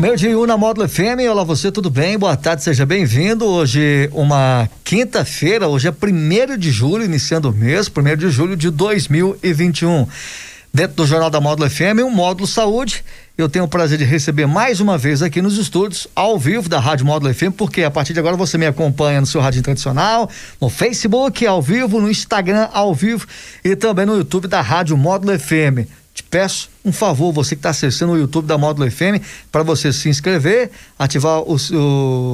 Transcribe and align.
Meio 0.00 0.16
dia 0.16 0.38
um 0.38 0.46
na 0.46 0.56
Módulo 0.56 0.88
FM, 0.88 1.28
olá 1.30 1.44
você, 1.44 1.70
tudo 1.70 1.90
bem? 1.90 2.18
Boa 2.18 2.34
tarde, 2.34 2.64
seja 2.64 2.86
bem-vindo. 2.86 3.44
Hoje, 3.44 4.08
uma 4.14 4.66
quinta-feira, 4.82 5.68
hoje 5.68 5.88
é 5.88 5.92
primeiro 5.92 6.56
de 6.56 6.70
julho, 6.70 7.04
iniciando 7.04 7.50
o 7.50 7.52
mês, 7.52 7.86
primeiro 7.86 8.18
de 8.18 8.30
julho 8.30 8.56
de 8.56 8.70
2021. 8.70 10.06
Dentro 10.72 10.96
do 10.96 11.06
Jornal 11.06 11.28
da 11.28 11.38
Módulo 11.38 11.68
FM, 11.68 12.00
um 12.02 12.08
Módulo 12.08 12.46
Saúde. 12.46 13.04
Eu 13.36 13.46
tenho 13.46 13.66
o 13.66 13.68
prazer 13.68 13.98
de 13.98 14.04
receber 14.04 14.46
mais 14.46 14.80
uma 14.80 14.96
vez 14.96 15.20
aqui 15.20 15.42
nos 15.42 15.58
estúdios, 15.58 16.08
ao 16.16 16.38
vivo 16.38 16.66
da 16.66 16.80
Rádio 16.80 17.04
Módulo 17.04 17.34
FM, 17.34 17.52
porque 17.54 17.82
a 17.82 17.90
partir 17.90 18.14
de 18.14 18.20
agora 18.20 18.38
você 18.38 18.56
me 18.56 18.64
acompanha 18.64 19.20
no 19.20 19.26
seu 19.26 19.42
rádio 19.42 19.60
tradicional, 19.60 20.30
no 20.58 20.70
Facebook 20.70 21.46
ao 21.46 21.60
vivo, 21.60 22.00
no 22.00 22.10
Instagram 22.10 22.70
ao 22.72 22.94
vivo 22.94 23.26
e 23.62 23.76
também 23.76 24.06
no 24.06 24.16
YouTube 24.16 24.48
da 24.48 24.62
Rádio 24.62 24.96
Módulo 24.96 25.38
FM 25.38 26.00
te 26.20 26.24
peço 26.24 26.68
um 26.84 26.92
favor, 26.92 27.32
você 27.32 27.54
que 27.54 27.60
está 27.60 27.70
acessando 27.70 28.12
o 28.12 28.18
YouTube 28.18 28.46
da 28.46 28.56
Módulo 28.56 28.90
FM, 28.90 29.22
para 29.50 29.62
você 29.62 29.92
se 29.92 30.08
inscrever, 30.08 30.70
ativar 30.98 31.40
o, 31.40 31.56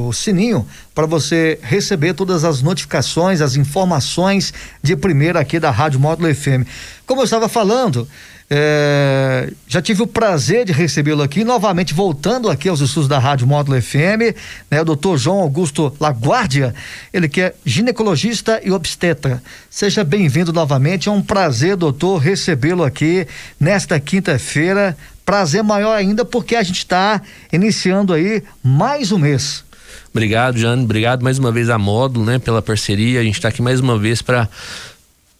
o 0.08 0.12
sininho 0.12 0.66
para 0.94 1.06
você 1.06 1.58
receber 1.62 2.14
todas 2.14 2.44
as 2.44 2.62
notificações, 2.62 3.40
as 3.40 3.56
informações 3.56 4.52
de 4.82 4.96
primeira 4.96 5.40
aqui 5.40 5.58
da 5.58 5.70
Rádio 5.70 6.00
Módulo 6.00 6.32
FM. 6.34 6.66
Como 7.06 7.20
eu 7.20 7.24
estava 7.24 7.48
falando, 7.48 8.08
é, 8.48 9.52
já 9.66 9.82
tive 9.82 10.02
o 10.02 10.06
prazer 10.06 10.64
de 10.64 10.72
recebê-lo 10.72 11.22
aqui, 11.22 11.42
novamente 11.42 11.92
voltando 11.92 12.48
aqui 12.48 12.68
aos 12.68 12.80
estudos 12.80 13.08
da 13.08 13.18
Rádio 13.18 13.46
Módulo 13.46 13.80
FM, 13.80 14.36
né? 14.70 14.80
O 14.80 14.84
doutor 14.84 15.18
João 15.18 15.40
Augusto 15.40 15.92
Laguardia, 15.98 16.72
ele 17.12 17.28
que 17.28 17.40
é 17.40 17.54
ginecologista 17.64 18.60
e 18.64 18.70
obstetra. 18.70 19.42
Seja 19.68 20.04
bem-vindo 20.04 20.52
novamente, 20.52 21.08
é 21.08 21.12
um 21.12 21.22
prazer, 21.22 21.76
doutor, 21.76 22.18
recebê-lo 22.18 22.84
aqui 22.84 23.26
nesta 23.58 23.98
quinta-feira. 23.98 24.96
Prazer 25.24 25.64
maior 25.64 25.94
ainda 25.96 26.24
porque 26.24 26.54
a 26.54 26.62
gente 26.62 26.78
está 26.78 27.20
iniciando 27.52 28.12
aí 28.12 28.44
mais 28.62 29.10
um 29.10 29.18
mês. 29.18 29.64
Obrigado, 30.12 30.56
Jane. 30.56 30.84
Obrigado 30.84 31.22
mais 31.22 31.36
uma 31.38 31.50
vez 31.50 31.68
a 31.68 31.76
Módulo, 31.76 32.24
né, 32.24 32.38
pela 32.38 32.62
parceria. 32.62 33.20
A 33.20 33.24
gente 33.24 33.34
está 33.34 33.48
aqui 33.48 33.60
mais 33.60 33.80
uma 33.80 33.98
vez 33.98 34.22
para 34.22 34.48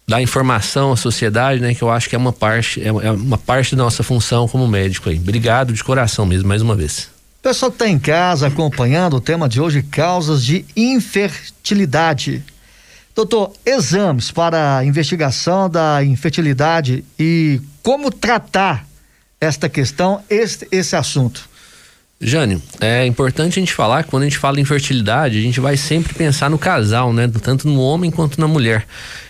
dar 0.06 0.22
informação 0.22 0.92
à 0.92 0.96
sociedade, 0.96 1.60
né? 1.60 1.74
Que 1.74 1.82
eu 1.82 1.90
acho 1.90 2.08
que 2.08 2.14
é 2.14 2.18
uma 2.18 2.32
parte, 2.32 2.80
é, 2.80 2.88
é 2.88 3.10
uma 3.10 3.38
parte 3.38 3.74
da 3.74 3.82
nossa 3.82 4.02
função 4.02 4.46
como 4.46 4.66
médico 4.68 5.08
aí. 5.08 5.16
Obrigado 5.16 5.72
de 5.72 5.82
coração 5.82 6.24
mesmo, 6.24 6.48
mais 6.48 6.62
uma 6.62 6.76
vez. 6.76 7.08
Pessoal 7.42 7.70
que 7.70 7.76
está 7.76 7.88
em 7.88 7.98
casa 7.98 8.46
acompanhando 8.46 9.16
o 9.16 9.20
tema 9.20 9.48
de 9.48 9.60
hoje, 9.60 9.82
causas 9.82 10.44
de 10.44 10.64
infertilidade. 10.76 12.44
Doutor, 13.14 13.52
exames 13.64 14.30
para 14.30 14.84
investigação 14.84 15.70
da 15.70 16.04
infertilidade 16.04 17.04
e 17.18 17.60
como 17.82 18.10
tratar 18.10 18.86
esta 19.40 19.68
questão, 19.68 20.22
este, 20.28 20.66
esse 20.70 20.94
assunto. 20.96 21.48
Jânio, 22.18 22.62
é 22.80 23.04
importante 23.04 23.58
a 23.58 23.60
gente 23.60 23.74
falar 23.74 24.02
que 24.02 24.10
quando 24.10 24.22
a 24.22 24.26
gente 24.26 24.38
fala 24.38 24.58
em 24.58 24.64
fertilidade, 24.64 25.38
a 25.38 25.42
gente 25.42 25.60
vai 25.60 25.76
sempre 25.76 26.14
pensar 26.14 26.48
no 26.48 26.58
casal, 26.58 27.12
né? 27.12 27.30
Tanto 27.42 27.68
no 27.68 27.78
homem 27.78 28.10
quanto 28.10 28.40
na 28.40 28.48
mulher. 28.48 28.86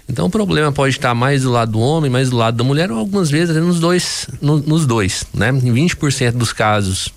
Então 0.08 0.26
o 0.26 0.30
problema 0.30 0.70
pode 0.70 0.94
estar 0.94 1.12
mais 1.12 1.42
do 1.42 1.50
lado 1.50 1.72
do 1.72 1.80
homem, 1.80 2.08
mais 2.08 2.30
do 2.30 2.36
lado 2.36 2.56
da 2.56 2.62
mulher, 2.62 2.92
ou 2.92 2.98
algumas 2.98 3.28
vezes 3.28 3.56
nos 3.56 3.80
dois, 3.80 4.28
no, 4.40 4.58
nos 4.58 4.86
dois, 4.86 5.24
né? 5.34 5.48
Em 5.48 5.74
20% 5.74 6.32
dos 6.32 6.52
casos 6.52 7.12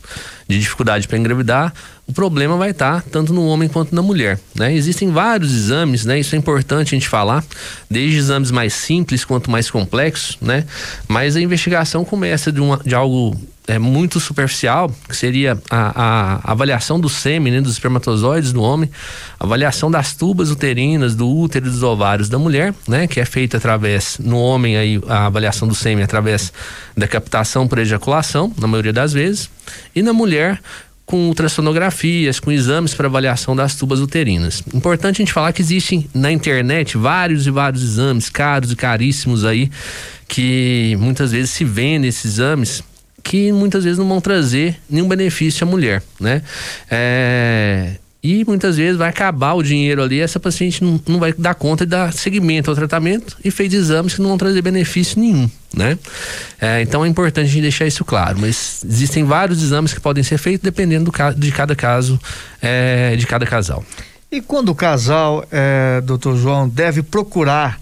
de 0.48 0.60
dificuldade 0.60 1.08
para 1.08 1.20
engravidar, 1.20 1.72
o 2.10 2.14
problema 2.14 2.58
vai 2.58 2.72
estar 2.72 3.04
tanto 3.04 3.32
no 3.32 3.46
homem 3.46 3.70
quanto 3.70 3.94
na 3.94 4.02
mulher, 4.02 4.40
né? 4.56 4.74
Existem 4.74 5.12
vários 5.12 5.54
exames, 5.56 6.06
né? 6.06 6.20
Isso 6.20 6.34
é 6.34 6.40
importante 6.40 6.88
a 6.88 6.98
gente 6.98 7.08
falar, 7.08 7.46
desde 7.88 8.18
exames 8.18 8.50
mais 8.50 8.74
simples 8.74 9.24
quanto 9.24 9.52
mais 9.52 9.70
complexos, 9.70 10.36
né? 10.42 10.66
Mas 11.08 11.36
a 11.36 11.42
investigação 11.42 12.04
começa 12.04 12.52
de, 12.52 12.60
uma, 12.60 12.78
de 12.84 12.96
algo 12.96 13.40
é, 13.68 13.78
muito 13.78 14.20
superficial, 14.20 14.92
que 15.08 15.16
seria 15.16 15.56
a, 15.70 16.40
a 16.42 16.52
avaliação 16.52 17.00
do 17.00 17.08
sêmen, 17.08 17.54
né, 17.54 17.62
dos 17.62 17.74
espermatozoides 17.74 18.52
do 18.52 18.64
homem, 18.64 18.90
avaliação 19.40 19.92
das 19.92 20.16
tubas 20.16 20.50
uterinas, 20.50 21.14
do 21.14 21.30
útero 21.30 21.68
e 21.68 21.70
dos 21.70 21.84
ovários 21.84 22.28
da 22.28 22.40
mulher, 22.40 22.74
né, 22.88 23.06
que 23.06 23.20
é 23.20 23.26
feita 23.26 23.58
através, 23.58 24.18
no 24.18 24.40
homem 24.40 24.76
aí, 24.76 25.00
a 25.08 25.28
avaliação 25.28 25.68
do 25.68 25.76
sêmen 25.76 26.04
através 26.04 26.52
da 26.98 27.08
captação 27.08 27.68
por 27.68 27.78
ejaculação, 27.78 28.52
na 28.58 28.66
maioria 28.66 28.92
das 28.92 29.14
vezes, 29.14 29.52
e 29.96 30.02
na 30.02 30.12
mulher 30.12 30.60
com 31.10 31.28
ultrassonografias, 31.28 32.40
com 32.40 32.52
exames 32.52 32.94
para 32.94 33.08
avaliação 33.08 33.56
das 33.56 33.74
tubas 33.74 34.00
uterinas. 34.00 34.62
Importante 34.72 35.16
a 35.16 35.26
gente 35.26 35.34
falar 35.34 35.52
que 35.52 35.60
existem 35.60 36.08
na 36.14 36.32
internet 36.32 37.00
vários 37.00 37.48
e 37.48 37.50
vários 37.50 37.82
exames 37.82 38.30
caros 38.30 38.72
e 38.72 38.76
caríssimos 38.76 39.44
aí 39.44 39.72
que 40.28 40.96
muitas 41.00 41.32
vezes 41.32 41.50
se 41.50 41.66
vendem 41.66 42.08
esses 42.08 42.34
exames 42.34 42.84
que 43.24 43.52
muitas 43.52 43.86
vezes 43.86 43.98
não 43.98 44.08
vão 44.08 44.22
trazer 44.22 44.80
nenhum 44.88 45.08
benefício 45.08 45.66
à 45.66 45.68
mulher, 45.68 46.04
né? 46.20 46.44
É, 46.92 47.96
e 48.22 48.44
muitas 48.46 48.76
vezes 48.76 48.98
vai 48.98 49.10
acabar 49.10 49.54
o 49.54 49.64
dinheiro 49.64 50.04
ali, 50.04 50.20
essa 50.20 50.40
paciente 50.40 50.84
não, 50.84 51.00
não 51.08 51.20
vai 51.20 51.32
dar 51.32 51.56
conta 51.56 51.86
de 51.86 51.92
dar 51.92 52.12
seguimento 52.12 52.70
ao 52.70 52.76
tratamento 52.76 53.38
e 53.44 53.50
fez 53.50 53.74
exames 53.74 54.14
que 54.14 54.22
não 54.22 54.30
vão 54.30 54.38
trazer 54.38 54.62
benefício 54.62 55.20
nenhum, 55.20 55.50
né? 55.74 55.98
É, 56.60 56.82
então 56.82 57.06
é 57.06 57.08
importante 57.08 57.46
a 57.46 57.50
gente 57.50 57.62
deixar 57.62 57.88
isso 57.88 58.04
claro, 58.04 58.38
mas 58.40 58.84
existem 58.84 59.24
vários 59.24 59.64
exames 59.64 59.94
que 59.94 60.02
podem 60.02 60.22
ser 60.22 60.38
feitos 60.38 60.64
dependendo 60.64 61.10
do, 61.10 61.34
de 61.38 61.52
cada 61.54 61.76
caso, 61.76 62.20
é, 62.62 63.16
de 63.16 63.26
cada 63.26 63.46
casal. 63.46 63.86
E 64.30 64.42
quando 64.42 64.70
o 64.70 64.76
casal, 64.76 65.46
é, 65.50 66.02
doutor 66.02 66.38
João, 66.38 66.68
deve 66.68 67.02
procurar, 67.02 67.80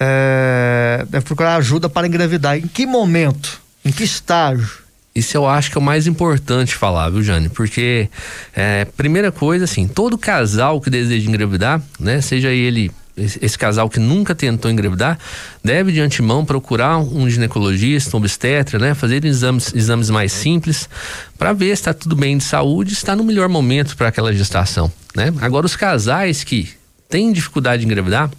é, 0.00 1.04
deve 1.08 1.26
procurar 1.26 1.56
ajuda 1.56 1.88
para 1.88 2.06
engravidar? 2.06 2.56
Em 2.56 2.66
que 2.66 2.86
momento? 2.86 3.60
Em 3.84 3.92
que 3.92 4.04
estágio? 4.04 4.85
Isso 5.16 5.34
eu 5.34 5.48
acho 5.48 5.70
que 5.70 5.78
é 5.78 5.80
o 5.80 5.82
mais 5.82 6.06
importante 6.06 6.74
falar, 6.74 7.08
viu, 7.08 7.22
Jane? 7.22 7.48
Porque, 7.48 8.10
é, 8.54 8.84
primeira 8.84 9.32
coisa, 9.32 9.64
assim, 9.64 9.88
todo 9.88 10.18
casal 10.18 10.78
que 10.78 10.90
deseja 10.90 11.26
engravidar, 11.26 11.82
né, 11.98 12.20
seja 12.20 12.50
ele 12.50 12.90
esse 13.16 13.56
casal 13.56 13.88
que 13.88 13.98
nunca 13.98 14.34
tentou 14.34 14.70
engravidar 14.70 15.18
deve 15.64 15.90
de 15.90 16.02
antemão 16.02 16.44
procurar 16.44 16.98
um 16.98 17.30
ginecologista, 17.30 18.14
um 18.14 18.20
obstetra, 18.20 18.78
né, 18.78 18.92
fazer 18.92 19.24
exames, 19.24 19.74
exames 19.74 20.10
mais 20.10 20.32
simples 20.32 20.86
para 21.38 21.54
ver 21.54 21.68
se 21.68 21.72
está 21.80 21.94
tudo 21.94 22.14
bem 22.14 22.36
de 22.36 22.44
saúde, 22.44 22.92
está 22.92 23.16
no 23.16 23.24
melhor 23.24 23.48
momento 23.48 23.96
para 23.96 24.08
aquela 24.08 24.34
gestação, 24.34 24.92
né? 25.14 25.32
Agora 25.40 25.64
os 25.64 25.74
casais 25.74 26.44
que 26.44 26.68
têm 27.08 27.32
dificuldade 27.32 27.80
de 27.80 27.86
engravidar, 27.86 28.30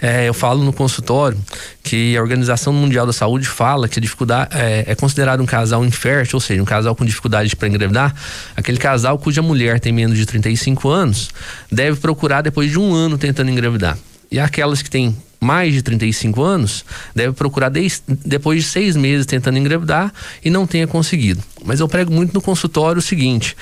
é, 0.00 0.28
eu 0.28 0.34
falo 0.34 0.62
no 0.64 0.72
consultório 0.72 1.38
que 1.82 2.16
a 2.16 2.20
Organização 2.20 2.72
Mundial 2.72 3.06
da 3.06 3.12
Saúde 3.12 3.46
fala 3.46 3.88
que 3.88 3.98
a 3.98 4.02
dificuldade 4.02 4.50
é, 4.54 4.84
é 4.88 4.94
considerado 4.94 5.40
um 5.42 5.46
casal 5.46 5.84
infértil, 5.84 6.36
ou 6.36 6.40
seja, 6.40 6.60
um 6.60 6.66
casal 6.66 6.94
com 6.94 7.04
dificuldade 7.04 7.54
para 7.56 7.68
engravidar, 7.68 8.14
aquele 8.56 8.78
casal 8.78 9.18
cuja 9.18 9.40
mulher 9.40 9.80
tem 9.80 9.92
menos 9.92 10.18
de 10.18 10.26
35 10.26 10.88
anos 10.88 11.30
deve 11.70 11.98
procurar 12.00 12.42
depois 12.42 12.70
de 12.70 12.78
um 12.78 12.92
ano 12.92 13.16
tentando 13.16 13.50
engravidar. 13.50 13.96
E 14.30 14.38
aquelas 14.40 14.82
que 14.82 14.90
têm 14.90 15.16
mais 15.40 15.72
de 15.72 15.82
35 15.82 16.42
anos 16.42 16.84
deve 17.14 17.32
procurar 17.32 17.68
de, 17.68 17.86
depois 18.24 18.64
de 18.64 18.68
seis 18.68 18.96
meses 18.96 19.26
tentando 19.26 19.58
engravidar 19.58 20.12
e 20.44 20.50
não 20.50 20.66
tenha 20.66 20.86
conseguido. 20.86 21.42
Mas 21.64 21.80
eu 21.80 21.88
prego 21.88 22.12
muito 22.12 22.32
no 22.34 22.40
consultório 22.40 22.98
o 22.98 23.02
seguinte: 23.02 23.56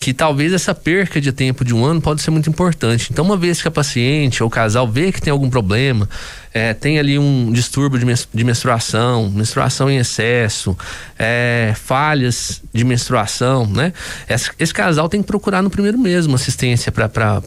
que 0.00 0.14
talvez 0.14 0.54
essa 0.54 0.74
perca 0.74 1.20
de 1.20 1.30
tempo 1.30 1.62
de 1.62 1.74
um 1.74 1.84
ano 1.84 2.00
pode 2.00 2.22
ser 2.22 2.30
muito 2.30 2.48
importante. 2.48 3.08
Então, 3.12 3.22
uma 3.22 3.36
vez 3.36 3.60
que 3.60 3.68
a 3.68 3.70
paciente 3.70 4.42
ou 4.42 4.48
o 4.48 4.50
casal 4.50 4.88
vê 4.88 5.12
que 5.12 5.20
tem 5.20 5.30
algum 5.30 5.50
problema, 5.50 6.08
é, 6.54 6.72
tem 6.72 6.98
ali 6.98 7.18
um 7.18 7.52
distúrbio 7.52 7.98
de, 8.32 8.44
menstruação, 8.44 9.30
menstruação 9.30 9.90
em 9.90 9.98
excesso, 9.98 10.76
é, 11.18 11.74
falhas 11.76 12.62
de 12.72 12.82
menstruação, 12.82 13.66
né? 13.66 13.92
Esse, 14.28 14.50
esse, 14.58 14.72
casal 14.72 15.08
tem 15.08 15.20
que 15.20 15.26
procurar 15.26 15.62
no 15.62 15.68
primeiro 15.68 15.98
mês 15.98 16.24
uma 16.24 16.36
assistência 16.36 16.90
para 16.90 17.42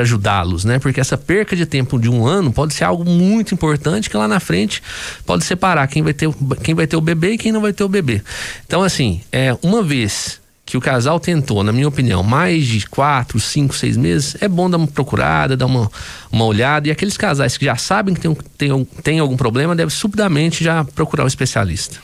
ajudá-los, 0.00 0.64
né? 0.64 0.80
Porque 0.80 1.00
essa 1.00 1.16
perca 1.16 1.54
de 1.54 1.64
tempo 1.64 2.00
de 2.00 2.10
um 2.10 2.26
ano 2.26 2.52
pode 2.52 2.74
ser 2.74 2.84
algo 2.84 3.04
muito 3.04 3.54
importante 3.54 4.10
que 4.10 4.16
lá 4.16 4.26
na 4.26 4.40
frente 4.40 4.82
pode 5.24 5.44
separar 5.44 5.86
quem 5.86 6.02
vai 6.02 6.12
ter, 6.12 6.28
quem 6.62 6.74
vai 6.74 6.86
ter 6.86 6.96
o 6.96 7.00
bebê 7.00 7.32
e 7.32 7.38
quem 7.38 7.52
não 7.52 7.60
vai 7.60 7.72
ter 7.72 7.84
o 7.84 7.88
bebê. 7.88 8.22
Então, 8.66 8.82
assim, 8.82 9.20
é, 9.30 9.51
uma 9.62 9.82
vez 9.82 10.40
que 10.64 10.76
o 10.76 10.80
casal 10.80 11.20
tentou, 11.20 11.62
na 11.62 11.72
minha 11.72 11.88
opinião, 11.88 12.22
mais 12.22 12.66
de 12.66 12.86
quatro, 12.86 13.38
cinco, 13.38 13.74
seis 13.74 13.96
meses, 13.96 14.36
é 14.40 14.48
bom 14.48 14.70
dar 14.70 14.78
uma 14.78 14.86
procurada, 14.86 15.56
dar 15.56 15.66
uma, 15.66 15.90
uma 16.30 16.44
olhada. 16.44 16.88
E 16.88 16.90
aqueles 16.90 17.16
casais 17.16 17.56
que 17.56 17.64
já 17.64 17.76
sabem 17.76 18.14
que 18.14 18.20
tem, 18.20 18.34
tem, 18.56 18.84
tem 19.02 19.18
algum 19.18 19.36
problema, 19.36 19.76
devem 19.76 19.90
subidamente 19.90 20.64
já 20.64 20.84
procurar 20.84 21.24
um 21.24 21.26
especialista. 21.26 21.98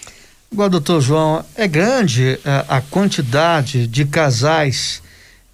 Agora, 0.53 0.71
doutor 0.71 1.01
João, 1.01 1.45
é 1.55 1.69
grande 1.69 2.39
a, 2.45 2.51
é, 2.51 2.65
a 2.69 2.81
quantidade 2.81 3.87
de 3.87 4.05
casais 4.05 5.03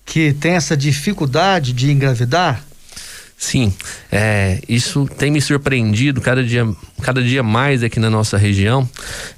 que 0.04 0.32
tem 0.32 0.52
essa 0.52 0.76
dificuldade 0.76 1.72
de 1.72 1.90
engravidar? 1.90 2.64
Sim, 3.36 3.74
é, 4.10 4.60
isso 4.68 5.06
tem 5.18 5.30
me 5.30 5.40
surpreendido 5.40 6.20
cada 6.20 6.42
dia, 6.42 6.66
cada 7.02 7.22
dia 7.22 7.42
mais 7.42 7.82
aqui 7.82 8.00
na 8.00 8.08
nossa 8.08 8.38
região. 8.38 8.88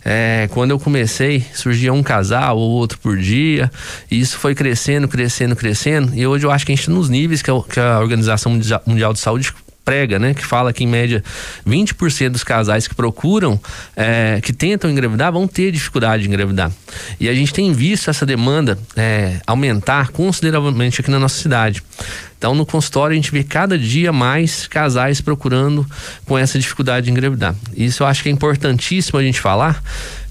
É, 0.05 0.49
quando 0.53 0.71
eu 0.71 0.79
comecei, 0.79 1.45
surgia 1.55 1.93
um 1.93 2.03
casal 2.03 2.57
ou 2.57 2.71
outro 2.71 2.99
por 2.99 3.17
dia, 3.17 3.71
e 4.11 4.21
isso 4.21 4.39
foi 4.39 4.55
crescendo, 4.55 5.09
crescendo, 5.09 5.57
crescendo. 5.57 6.15
E 6.15 6.27
hoje 6.27 6.47
eu 6.47 6.51
acho 6.51 6.65
que 6.65 6.73
a 6.73 6.77
gente, 6.77 6.91
nos 6.91 7.09
níveis 7.09 7.43
que 7.43 7.51
a, 7.51 7.55
que 7.63 7.81
a 7.81 7.99
Organização 7.99 8.53
Mundial 8.87 9.13
de 9.13 9.19
Saúde 9.19 9.53
prega, 9.87 10.19
né? 10.19 10.35
Que 10.35 10.45
fala 10.45 10.73
que 10.73 10.83
em 10.83 10.87
média 10.87 11.23
20% 11.65 12.31
dos 12.31 12.43
casais 12.43 12.89
que 12.89 12.95
procuram, 12.95 13.59
é, 13.97 14.41
que 14.43 14.53
tentam 14.53 14.91
engravidar, 14.91 15.33
vão 15.33 15.47
ter 15.47 15.71
dificuldade 15.71 16.25
de 16.25 16.29
engravidar. 16.29 16.73
E 17.21 17.29
a 17.29 17.35
gente 17.35 17.55
tem 17.55 17.73
visto 17.73 18.11
essa 18.11 18.27
demanda 18.27 18.77
é, 18.97 19.41
aumentar 19.47 20.09
consideravelmente 20.09 21.01
aqui 21.01 21.11
na 21.11 21.21
nossa 21.21 21.41
cidade. 21.41 21.85
Então, 22.37 22.55
no 22.55 22.67
consultório, 22.67 23.13
a 23.13 23.17
gente 23.17 23.31
vê 23.31 23.43
cada 23.43 23.79
dia 23.79 24.13
mais 24.13 24.67
casais 24.67 25.21
procurando 25.21 25.87
com 26.27 26.37
essa 26.37 26.59
dificuldade 26.59 27.07
de 27.07 27.13
engravidar. 27.13 27.55
Isso 27.75 28.03
eu 28.03 28.07
acho 28.07 28.23
que 28.23 28.29
é 28.29 28.33
importantíssimo 28.33 29.19
a 29.19 29.23
gente 29.23 29.41
falar, 29.41 29.83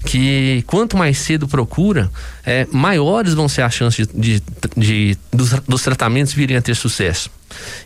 que 0.04 0.62
quanto 0.66 0.96
mais 0.96 1.18
cedo 1.18 1.48
procura, 1.48 2.10
é, 2.44 2.66
maiores 2.70 3.34
vão 3.34 3.48
ser 3.48 3.62
as 3.62 3.74
chances 3.74 4.06
de, 4.06 4.14
de, 4.14 4.42
de 4.76 5.18
dos, 5.32 5.50
dos 5.66 5.82
tratamentos 5.82 6.32
virem 6.32 6.56
a 6.56 6.62
ter 6.62 6.76
sucesso. 6.76 7.30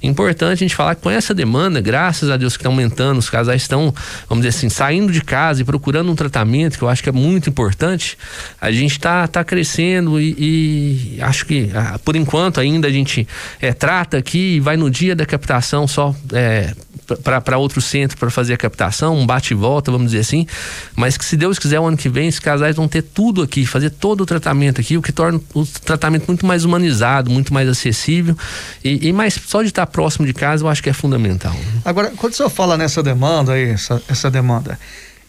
Importante 0.03 0.53
a 0.53 0.57
gente 0.57 0.75
falar 0.75 0.95
que 0.95 1.03
com 1.03 1.11
essa 1.11 1.35
demanda, 1.35 1.81
graças 1.81 2.31
a 2.31 2.37
Deus 2.37 2.57
que 2.57 2.63
está 2.63 2.69
aumentando, 2.69 3.19
os 3.19 3.29
casais 3.29 3.63
estão, 3.63 3.95
vamos 4.29 4.45
dizer 4.45 4.57
assim, 4.57 4.69
saindo 4.69 5.13
de 5.13 5.21
casa 5.21 5.63
e 5.63 5.65
procurando 5.65 6.11
um 6.11 6.15
tratamento, 6.15 6.79
que 6.79 6.85
eu 6.85 6.89
acho 6.89 7.03
que 7.03 7.09
é 7.09 7.13
muito 7.13 7.51
importante, 7.51 8.17
a 8.61 8.71
gente 8.71 8.93
está 8.93 9.27
tá 9.29 9.45
crescendo 9.45 10.21
e, 10.21 11.17
e, 11.19 11.23
acho 11.23 11.47
que, 11.47 11.71
ah, 11.75 11.99
por 12.05 12.17
enquanto, 12.17 12.61
ainda 12.61 12.89
a 12.89 12.91
gente 12.91 13.27
é, 13.61 13.73
trata 13.73 14.17
aqui 14.17 14.57
e 14.57 14.61
vai 14.61 14.77
no 14.77 14.91
dia 14.91 15.15
da 15.15 15.27
captação 15.27 15.87
só 15.87 16.15
é, 16.33 16.75
para 17.17 17.59
outro 17.59 17.81
centro 17.81 18.17
para 18.17 18.31
fazer 18.31 18.55
a 18.55 18.57
captação, 18.57 19.17
um 19.17 19.27
bate 19.27 19.53
e 19.53 19.57
volta, 19.57 19.91
vamos 19.91 20.09
dizer 20.09 20.21
assim, 20.21 20.47
mas 20.95 21.17
que 21.17 21.25
se 21.25 21.37
Deus 21.37 21.59
quiser, 21.59 21.81
o 21.81 21.87
ano 21.87 21.97
que 21.97 22.09
vem, 22.09 22.29
esses 22.29 22.41
casais 22.41 22.77
vão 22.77 22.87
ter 22.87 23.03
tudo 23.03 23.43
aqui, 23.43 23.67
fazer 23.67 23.91
todo 23.91 24.23
o 24.23 24.27
tratamento 24.27 24.81
aqui, 24.81 24.97
o 24.97 25.03
que 25.03 25.13
torna 25.13 25.41
o 25.55 25.67
tratamento 25.67 26.27
muito 26.29 26.47
mais 26.47 26.65
humanizado, 26.65 27.31
muito 27.31 27.53
mais 27.53 27.69
acessível 27.69 28.37
e, 28.85 29.09
e 29.09 29.13
mais 29.13 29.39
só 29.47 29.60
de 29.63 29.71
estar 29.71 29.87
próximo 29.87 30.27
de 30.27 30.33
casa 30.33 30.65
eu 30.65 30.69
acho 30.69 30.83
que 30.83 30.91
é 30.91 30.93
fundamental. 30.93 31.55
Agora, 31.85 32.13
quando 32.17 32.33
o 32.33 32.37
senhor 32.37 32.51
fala 32.51 32.77
nessa 32.77 33.03
demanda 33.03 33.53
aí, 33.53 33.71
essa, 33.71 34.03
essa 34.09 34.31
demanda, 34.31 34.79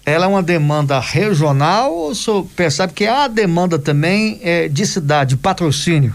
ela 0.05 0.25
é 0.25 0.27
uma 0.27 0.43
demanda 0.43 0.99
regional 0.99 1.93
ou 1.93 2.11
o 2.11 2.15
senhor 2.15 2.45
percebe 2.55 2.93
que 2.93 3.05
há 3.05 3.27
demanda 3.27 3.77
também 3.77 4.39
é, 4.43 4.67
de 4.67 4.85
cidade, 4.85 5.31
de 5.31 5.37
patrocínio? 5.37 6.13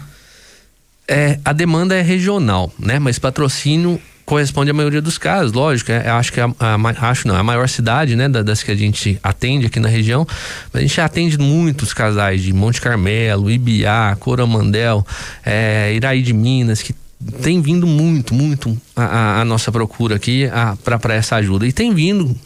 É, 1.07 1.39
a 1.45 1.53
demanda 1.53 1.95
é 1.95 2.01
regional, 2.01 2.71
né? 2.77 2.99
Mas 2.99 3.17
patrocínio 3.17 3.99
corresponde 4.27 4.69
à 4.69 4.73
maioria 4.73 5.01
dos 5.01 5.17
casos, 5.17 5.53
lógico. 5.53 5.89
É, 5.89 6.09
acho 6.09 6.33
que 6.33 6.41
é 6.41 6.43
a, 6.43 6.51
a, 6.59 7.09
acho 7.09 7.25
não, 7.29 7.35
é 7.37 7.39
a 7.39 7.43
maior 7.43 7.67
cidade, 7.69 8.13
né, 8.13 8.27
das 8.27 8.61
que 8.61 8.69
a 8.69 8.75
gente 8.75 9.17
atende 9.23 9.67
aqui 9.67 9.79
na 9.79 9.87
região. 9.87 10.27
A 10.73 10.81
gente 10.81 10.99
atende 10.99 11.37
muitos 11.37 11.93
casais 11.93 12.43
de 12.43 12.51
Monte 12.51 12.81
Carmelo, 12.81 13.49
Ibiá, 13.49 14.17
Coromandel, 14.19 15.07
é, 15.45 15.93
Iraí 15.93 16.21
de 16.21 16.33
Minas, 16.33 16.81
que 16.81 16.93
tem 17.41 17.61
vindo 17.61 17.87
muito, 17.87 18.33
muito 18.33 18.79
a, 18.95 19.41
a 19.41 19.45
nossa 19.45 19.71
procura 19.71 20.15
aqui 20.15 20.47
para 20.83 21.15
essa 21.15 21.35
ajuda. 21.37 21.65
E 21.65 21.73
tem 21.73 21.93
vindo, 21.93 22.37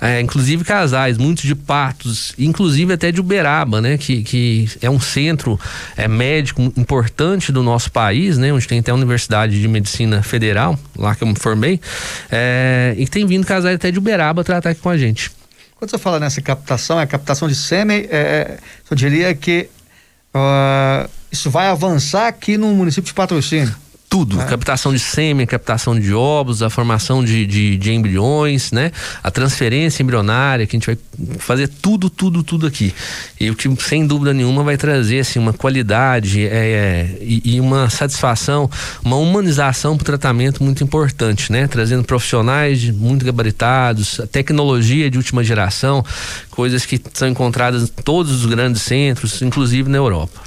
é, 0.00 0.20
inclusive, 0.20 0.64
casais, 0.64 1.18
muitos 1.18 1.44
de 1.44 1.54
Patos, 1.54 2.32
inclusive 2.38 2.92
até 2.92 3.10
de 3.10 3.20
Uberaba, 3.20 3.80
né? 3.80 3.98
Que, 3.98 4.22
que 4.22 4.68
é 4.80 4.88
um 4.88 5.00
centro 5.00 5.58
é, 5.96 6.06
médico 6.06 6.62
importante 6.76 7.50
do 7.50 7.62
nosso 7.62 7.90
país, 7.90 8.38
né? 8.38 8.52
Onde 8.52 8.68
tem 8.68 8.78
até 8.78 8.92
a 8.92 8.94
Universidade 8.94 9.60
de 9.60 9.66
Medicina 9.66 10.22
Federal, 10.22 10.78
lá 10.96 11.14
que 11.14 11.24
eu 11.24 11.28
me 11.28 11.36
formei. 11.36 11.80
É, 12.30 12.94
e 12.96 13.06
tem 13.08 13.26
vindo 13.26 13.44
casais 13.44 13.74
até 13.74 13.90
de 13.90 13.98
Uberaba 13.98 14.44
tratar 14.44 14.70
aqui 14.70 14.80
com 14.80 14.90
a 14.90 14.96
gente. 14.96 15.30
Quando 15.74 15.90
você 15.90 15.98
fala 15.98 16.20
nessa 16.20 16.40
captação, 16.40 17.00
é 17.00 17.02
a 17.02 17.06
captação 17.06 17.48
de 17.48 17.54
sêmen, 17.54 18.06
é, 18.10 18.58
eu 18.88 18.96
diria 18.96 19.34
que 19.34 19.68
uh, 20.34 21.10
isso 21.32 21.50
vai 21.50 21.68
avançar 21.68 22.28
aqui 22.28 22.56
no 22.58 22.68
município 22.74 23.08
de 23.08 23.14
patrocínio 23.14 23.74
tudo, 24.10 24.40
é. 24.40 24.44
captação 24.44 24.92
de 24.92 24.98
sêmen, 24.98 25.46
captação 25.46 25.98
de 25.98 26.12
ovos, 26.12 26.64
a 26.64 26.68
formação 26.68 27.24
de, 27.24 27.46
de, 27.46 27.76
de, 27.76 27.92
embriões, 27.92 28.72
né? 28.72 28.90
A 29.22 29.30
transferência 29.30 30.02
embrionária, 30.02 30.66
que 30.66 30.76
a 30.76 30.78
gente 30.80 30.86
vai 30.86 30.98
fazer 31.38 31.68
tudo, 31.68 32.10
tudo, 32.10 32.42
tudo 32.42 32.66
aqui. 32.66 32.92
E 33.38 33.48
o 33.48 33.54
que, 33.54 33.72
sem 33.80 34.04
dúvida 34.04 34.34
nenhuma, 34.34 34.64
vai 34.64 34.76
trazer 34.76 35.20
assim, 35.20 35.38
uma 35.38 35.52
qualidade 35.52 36.44
é, 36.44 36.48
é, 36.48 37.18
e, 37.20 37.54
e, 37.54 37.60
uma 37.60 37.88
satisfação, 37.88 38.68
uma 39.04 39.16
humanização 39.16 39.96
para 39.96 40.02
o 40.02 40.06
tratamento 40.06 40.64
muito 40.64 40.82
importante, 40.82 41.52
né? 41.52 41.68
Trazendo 41.68 42.02
profissionais 42.02 42.90
muito 42.90 43.24
gabaritados, 43.24 44.20
tecnologia 44.32 45.08
de 45.08 45.18
última 45.18 45.44
geração, 45.44 46.04
coisas 46.50 46.84
que 46.84 47.00
são 47.14 47.28
encontradas 47.28 47.84
em 47.84 48.02
todos 48.02 48.32
os 48.32 48.46
grandes 48.46 48.82
centros, 48.82 49.40
inclusive 49.40 49.88
na 49.88 49.98
Europa. 49.98 50.40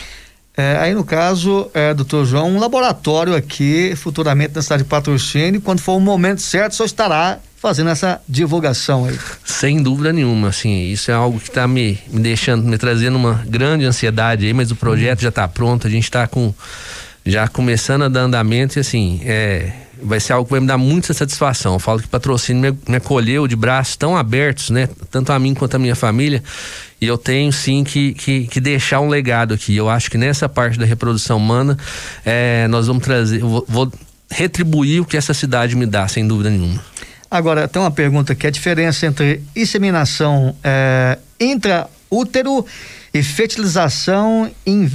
É, 0.56 0.78
aí 0.78 0.94
no 0.94 1.04
caso, 1.04 1.70
é, 1.74 1.94
doutor 1.94 2.26
João, 2.26 2.50
um 2.50 2.60
laboratório 2.60 3.36
aqui, 3.36 3.96
futuramente 3.96 4.54
na 4.56 4.62
cidade 4.62 4.84
de 4.84 4.90
patrocínio, 4.90 5.60
quando 5.60 5.80
for 5.80 5.94
o 5.94 6.00
momento 6.00 6.42
certo, 6.42 6.76
só 6.76 6.86
estará 6.86 7.40
fazendo 7.58 7.90
essa 7.90 8.22
divulgação 8.28 9.06
aí. 9.06 9.18
Sem 9.44 9.82
dúvida 9.82 10.14
nenhuma, 10.14 10.50
assim, 10.50 10.92
isso 10.92 11.10
é 11.10 11.14
algo 11.14 11.40
que 11.40 11.50
está 11.50 11.68
me, 11.68 11.98
me 12.10 12.20
deixando, 12.20 12.64
me 12.66 12.78
trazendo 12.78 13.16
uma 13.16 13.44
grande 13.48 13.86
ansiedade 13.86 14.46
aí, 14.46 14.54
mas 14.54 14.70
o 14.70 14.76
projeto 14.76 15.22
já 15.22 15.30
está 15.30 15.48
pronto, 15.48 15.88
a 15.88 15.90
gente 15.90 16.04
está 16.04 16.28
com, 16.28 16.54
já 17.26 17.48
começando 17.48 18.04
a 18.04 18.10
dar 18.10 18.22
andamento 18.22 18.78
e 18.78 18.82
assim, 18.82 19.22
é, 19.24 19.72
vai 20.04 20.20
ser 20.20 20.34
algo 20.34 20.46
que 20.46 20.52
vai 20.52 20.60
me 20.60 20.68
dar 20.68 20.78
muita 20.78 21.14
satisfação. 21.14 21.74
Eu 21.74 21.80
falo 21.80 22.00
que 22.00 22.06
o 22.06 22.10
patrocínio 22.10 22.74
me, 22.74 22.80
me 22.88 22.98
acolheu 22.98 23.48
de 23.48 23.56
braços 23.56 23.96
tão 23.96 24.16
abertos, 24.16 24.70
né? 24.70 24.90
Tanto 25.10 25.32
a 25.32 25.40
mim 25.40 25.54
quanto 25.54 25.76
a 25.76 25.80
minha 25.80 25.96
família. 25.96 26.44
E 27.00 27.08
eu 27.08 27.18
tenho 27.18 27.52
sim 27.52 27.84
que, 27.84 28.14
que, 28.14 28.48
que, 28.48 28.60
deixar 28.60 29.00
um 29.00 29.10
legado 29.10 29.54
aqui. 29.54 29.76
Eu 29.76 29.90
acho 29.90 30.10
que 30.10 30.18
nessa 30.18 30.48
parte 30.48 30.78
da 30.80 30.86
reprodução 30.86 31.38
humana, 31.38 31.78
é, 32.26 32.68
nós 32.68 32.88
vamos 32.88 33.04
trazer, 33.04 33.40
vou, 33.40 33.66
vou, 33.68 33.92
retribuir 34.30 35.02
o 35.02 35.06
que 35.06 35.16
essa 35.16 35.34
cidade 35.34 35.76
me 35.76 35.86
dá, 35.86 36.08
sem 36.08 36.28
dúvida 36.28 36.50
nenhuma. 36.50 36.82
Agora, 37.30 37.68
tem 37.68 37.82
uma 37.82 37.92
pergunta 37.92 38.34
que 38.36 38.46
é 38.46 38.50
a 38.50 38.52
diferença 38.52 39.06
entre 39.06 39.44
inseminação 39.56 40.56
é, 40.64 41.18
intraútero 41.40 42.66
e 43.14 43.22
fertilização 43.22 44.50
in 44.66 44.90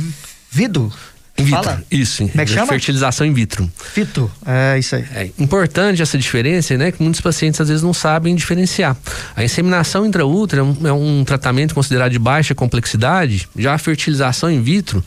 vitro. 0.51 0.93
In 1.39 1.45
vitro, 1.45 1.63
Fala. 1.63 1.83
isso. 1.91 2.29
Como 2.29 2.41
é 2.41 2.45
que 2.45 2.53
chama? 2.53 2.67
Fertilização 2.67 3.27
in 3.27 3.33
vitro. 3.33 3.71
Fito, 3.93 4.31
é 4.45 4.79
isso 4.79 4.97
aí. 4.97 5.05
É 5.15 5.31
importante 5.39 6.03
essa 6.03 6.19
diferença, 6.19 6.77
né? 6.77 6.91
Que 6.91 7.01
muitos 7.03 7.21
pacientes 7.21 7.61
às 7.61 7.69
vezes 7.69 7.83
não 7.83 7.95
sabem 7.95 8.35
diferenciar. 8.35 8.97
A 9.37 9.45
inseminação 9.45 10.05
intraútero 10.05 10.63
é 10.63 10.65
um, 10.65 10.89
é 10.89 10.93
um 10.93 11.25
tratamento 11.25 11.75
considerado 11.75 12.11
de 12.11 12.19
baixa 12.19 12.55
complexidade. 12.55 13.49
Já 13.57 13.75
a 13.75 13.79
fertilização 13.79 14.51
in 14.51 14.61
vitro, 14.61 15.05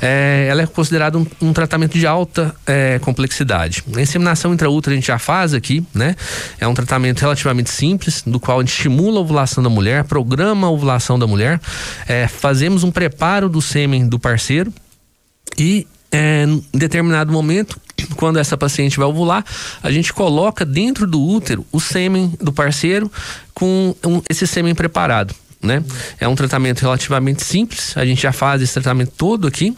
é, 0.00 0.46
ela 0.48 0.62
é 0.62 0.66
considerada 0.66 1.18
um, 1.18 1.26
um 1.42 1.52
tratamento 1.52 1.98
de 1.98 2.06
alta 2.06 2.54
é, 2.66 2.98
complexidade. 3.00 3.84
A 3.94 4.00
inseminação 4.00 4.54
intraútero 4.54 4.92
a 4.92 4.96
gente 4.96 5.06
já 5.06 5.18
faz 5.18 5.52
aqui, 5.52 5.84
né? 5.92 6.16
É 6.58 6.66
um 6.66 6.74
tratamento 6.74 7.20
relativamente 7.20 7.70
simples, 7.70 8.22
do 8.26 8.40
qual 8.40 8.58
a 8.58 8.62
gente 8.62 8.72
estimula 8.72 9.18
a 9.18 9.22
ovulação 9.22 9.62
da 9.62 9.68
mulher, 9.68 10.04
programa 10.04 10.66
a 10.66 10.70
ovulação 10.70 11.18
da 11.18 11.26
mulher, 11.26 11.60
é, 12.08 12.26
fazemos 12.26 12.84
um 12.84 12.90
preparo 12.90 13.48
do 13.48 13.60
sêmen 13.60 14.08
do 14.08 14.18
parceiro, 14.18 14.72
e 15.58 15.86
é, 16.10 16.44
em 16.44 16.78
determinado 16.78 17.32
momento, 17.32 17.80
quando 18.16 18.38
essa 18.38 18.56
paciente 18.56 18.96
vai 18.96 19.06
ovular, 19.06 19.44
a 19.82 19.90
gente 19.90 20.12
coloca 20.12 20.64
dentro 20.64 21.06
do 21.06 21.20
útero 21.20 21.66
o 21.72 21.80
sêmen 21.80 22.32
do 22.40 22.52
parceiro 22.52 23.10
com 23.52 23.94
um, 24.06 24.22
esse 24.28 24.46
sêmen 24.46 24.74
preparado. 24.74 25.34
Né? 25.60 25.82
É 26.20 26.28
um 26.28 26.34
tratamento 26.34 26.82
relativamente 26.82 27.42
simples, 27.42 27.96
a 27.96 28.04
gente 28.04 28.22
já 28.22 28.32
faz 28.32 28.62
esse 28.62 28.74
tratamento 28.74 29.12
todo 29.16 29.46
aqui. 29.46 29.74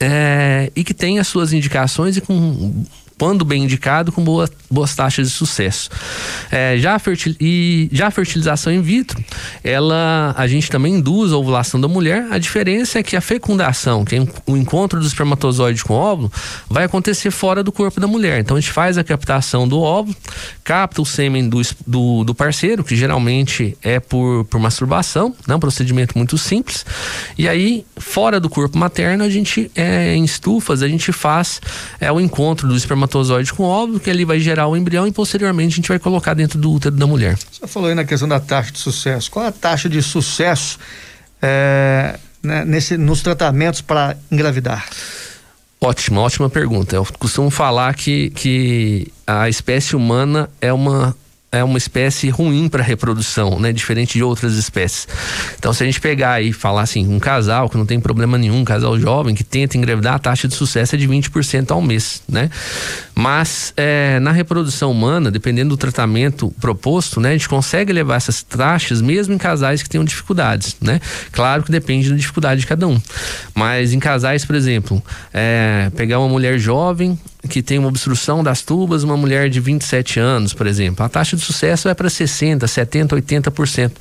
É, 0.00 0.72
e 0.74 0.82
que 0.82 0.92
tem 0.92 1.20
as 1.20 1.28
suas 1.28 1.52
indicações 1.52 2.16
e 2.16 2.20
com 2.20 2.84
quando 3.18 3.44
bem 3.44 3.64
indicado, 3.64 4.10
com 4.10 4.22
boa, 4.22 4.48
boas 4.70 4.94
taxas 4.94 5.28
de 5.28 5.34
sucesso. 5.34 5.88
É, 6.50 6.76
já, 6.78 6.96
a 6.96 7.00
e, 7.40 7.88
já 7.92 8.08
a 8.08 8.10
fertilização 8.10 8.72
in 8.72 8.82
vitro, 8.82 9.22
ela, 9.62 10.34
a 10.36 10.46
gente 10.46 10.70
também 10.70 10.94
induz 10.94 11.32
a 11.32 11.36
ovulação 11.36 11.80
da 11.80 11.86
mulher. 11.86 12.26
A 12.30 12.38
diferença 12.38 12.98
é 12.98 13.02
que 13.02 13.16
a 13.16 13.20
fecundação, 13.20 14.04
que 14.04 14.16
é 14.16 14.26
o 14.46 14.56
encontro 14.56 14.98
do 15.00 15.06
espermatozoide 15.06 15.84
com 15.84 15.94
o 15.94 15.96
óvulo, 15.96 16.32
vai 16.68 16.84
acontecer 16.84 17.30
fora 17.30 17.62
do 17.62 17.70
corpo 17.70 18.00
da 18.00 18.06
mulher. 18.06 18.40
Então 18.40 18.56
a 18.56 18.60
gente 18.60 18.72
faz 18.72 18.98
a 18.98 19.04
captação 19.04 19.66
do 19.68 19.80
óvulo, 19.80 20.16
capta 20.64 21.00
o 21.00 21.06
sêmen 21.06 21.48
do, 21.48 21.60
do, 21.86 22.24
do 22.24 22.34
parceiro, 22.34 22.82
que 22.82 22.96
geralmente 22.96 23.76
é 23.82 24.00
por, 24.00 24.44
por 24.46 24.58
masturbação, 24.58 25.34
né? 25.46 25.54
um 25.54 25.60
procedimento 25.60 26.18
muito 26.18 26.36
simples. 26.36 26.84
E 27.38 27.48
aí, 27.48 27.86
fora 27.96 28.40
do 28.40 28.50
corpo 28.50 28.76
materno, 28.76 29.22
a 29.22 29.30
gente, 29.30 29.70
é, 29.74 30.14
em 30.14 30.24
estufas, 30.24 30.82
a 30.82 30.88
gente 30.88 31.12
faz 31.12 31.60
é, 32.00 32.10
o 32.10 32.20
encontro 32.20 32.66
do 32.66 32.76
espermatozoide 32.76 33.03
espermatozoide 33.04 33.52
com 33.52 33.64
óvulo, 33.64 34.00
que 34.00 34.10
ali 34.10 34.24
vai 34.24 34.40
gerar 34.40 34.66
o 34.66 34.76
embrião 34.76 35.06
e 35.06 35.12
posteriormente 35.12 35.74
a 35.74 35.76
gente 35.76 35.88
vai 35.88 35.98
colocar 35.98 36.34
dentro 36.34 36.58
do 36.58 36.72
útero 36.72 36.96
da 36.96 37.06
mulher. 37.06 37.38
Você 37.50 37.66
falou 37.66 37.88
aí 37.88 37.94
na 37.94 38.04
questão 38.04 38.28
da 38.28 38.40
taxa 38.40 38.72
de 38.72 38.78
sucesso. 38.78 39.30
Qual 39.30 39.46
a 39.46 39.52
taxa 39.52 39.88
de 39.88 40.02
sucesso 40.02 40.78
é, 41.40 42.18
né, 42.42 42.64
nesse, 42.64 42.96
nos 42.96 43.22
tratamentos 43.22 43.80
para 43.80 44.16
engravidar? 44.30 44.88
Ótima, 45.80 46.20
ótima 46.22 46.48
pergunta. 46.48 46.96
Eu 46.96 47.06
costumo 47.18 47.50
falar 47.50 47.94
que, 47.94 48.30
que 48.30 49.12
a 49.26 49.48
espécie 49.48 49.94
humana 49.94 50.48
é 50.60 50.72
uma 50.72 51.14
é 51.54 51.62
uma 51.62 51.78
espécie 51.78 52.28
ruim 52.30 52.68
para 52.68 52.82
reprodução, 52.82 53.60
né? 53.60 53.72
Diferente 53.72 54.14
de 54.14 54.22
outras 54.22 54.54
espécies. 54.54 55.06
Então, 55.58 55.72
se 55.72 55.82
a 55.82 55.86
gente 55.86 56.00
pegar 56.00 56.42
e 56.42 56.52
falar 56.52 56.82
assim, 56.82 57.06
um 57.06 57.20
casal 57.20 57.68
que 57.68 57.76
não 57.76 57.86
tem 57.86 58.00
problema 58.00 58.36
nenhum, 58.36 58.60
um 58.60 58.64
casal 58.64 58.98
jovem 58.98 59.34
que 59.34 59.44
tenta 59.44 59.78
engravidar, 59.78 60.14
a 60.14 60.18
taxa 60.18 60.48
de 60.48 60.54
sucesso 60.54 60.94
é 60.96 60.98
de 60.98 61.08
20% 61.08 61.70
ao 61.70 61.80
mês, 61.80 62.22
né? 62.28 62.50
Mas 63.14 63.72
é, 63.76 64.18
na 64.20 64.32
reprodução 64.32 64.90
humana, 64.90 65.30
dependendo 65.30 65.70
do 65.70 65.76
tratamento 65.76 66.52
proposto, 66.60 67.20
né? 67.20 67.30
A 67.30 67.32
gente 67.32 67.48
consegue 67.48 67.92
levar 67.92 68.16
essas 68.16 68.42
taxas 68.42 69.00
mesmo 69.00 69.34
em 69.34 69.38
casais 69.38 69.82
que 69.82 69.88
tenham 69.88 70.04
dificuldades, 70.04 70.76
né? 70.80 71.00
Claro 71.30 71.62
que 71.62 71.70
depende 71.70 72.10
da 72.10 72.16
dificuldade 72.16 72.62
de 72.62 72.66
cada 72.66 72.88
um. 72.88 73.00
Mas 73.54 73.92
em 73.92 74.00
casais, 74.00 74.44
por 74.44 74.56
exemplo, 74.56 75.02
é, 75.32 75.90
pegar 75.96 76.18
uma 76.18 76.28
mulher 76.28 76.58
jovem, 76.58 77.18
que 77.48 77.62
tem 77.62 77.78
uma 77.78 77.88
obstrução 77.88 78.42
das 78.42 78.62
tubas, 78.62 79.02
uma 79.02 79.16
mulher 79.16 79.48
de 79.50 79.60
27 79.60 80.18
anos, 80.18 80.52
por 80.54 80.66
exemplo, 80.66 81.04
a 81.04 81.08
taxa 81.08 81.36
de 81.36 81.42
sucesso 81.42 81.88
é 81.88 81.94
para 81.94 82.08
60, 82.08 82.66
70, 82.66 83.16
80%, 83.16 83.92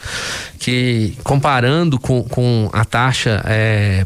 que 0.60 1.14
comparando 1.24 2.00
com, 2.00 2.24
com 2.24 2.70
a 2.72 2.86
taxa 2.86 3.42
é, 3.46 4.06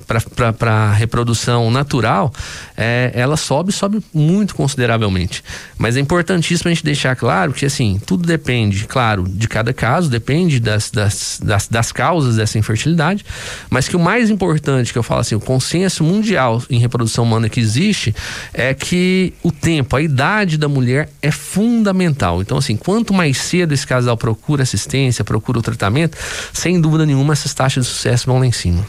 para 0.57 0.91
reprodução 0.93 1.69
natural, 1.69 2.33
é, 2.75 3.11
ela 3.13 3.37
sobe, 3.37 3.71
sobe 3.71 4.01
muito 4.13 4.55
consideravelmente. 4.55 5.43
Mas 5.77 5.95
é 5.95 5.99
importantíssimo 5.99 6.69
a 6.69 6.73
gente 6.73 6.83
deixar 6.83 7.15
claro 7.15 7.53
que 7.53 7.65
assim, 7.65 8.01
tudo 8.05 8.25
depende, 8.25 8.85
claro, 8.85 9.23
de 9.27 9.47
cada 9.47 9.73
caso, 9.73 10.09
depende 10.09 10.59
das, 10.59 10.89
das, 10.89 11.39
das, 11.43 11.67
das 11.67 11.91
causas 11.91 12.37
dessa 12.37 12.57
infertilidade, 12.57 13.23
mas 13.69 13.87
que 13.87 13.95
o 13.95 13.99
mais 13.99 14.29
importante 14.29 14.91
que 14.91 14.97
eu 14.97 15.03
falo 15.03 15.21
assim, 15.21 15.35
o 15.35 15.39
consenso 15.39 16.03
mundial 16.03 16.61
em 16.69 16.79
reprodução 16.79 17.23
humana 17.23 17.49
que 17.49 17.59
existe 17.59 18.15
é 18.53 18.73
que 18.73 19.26
o 19.43 19.51
tempo, 19.51 19.95
a 19.95 20.01
idade 20.01 20.57
da 20.57 20.67
mulher 20.67 21.09
é 21.21 21.31
fundamental. 21.31 22.41
Então, 22.41 22.57
assim, 22.57 22.75
quanto 22.75 23.13
mais 23.13 23.37
cedo 23.37 23.73
esse 23.73 23.85
casal 23.85 24.17
procura 24.17 24.63
assistência, 24.63 25.23
procura 25.23 25.59
o 25.59 25.61
tratamento, 25.61 26.17
sem 26.53 26.79
dúvida 26.79 27.05
nenhuma, 27.05 27.33
essas 27.33 27.53
taxas 27.53 27.85
de 27.85 27.91
sucesso 27.91 28.25
vão 28.25 28.39
lá 28.39 28.45
em 28.45 28.51
cima. 28.51 28.85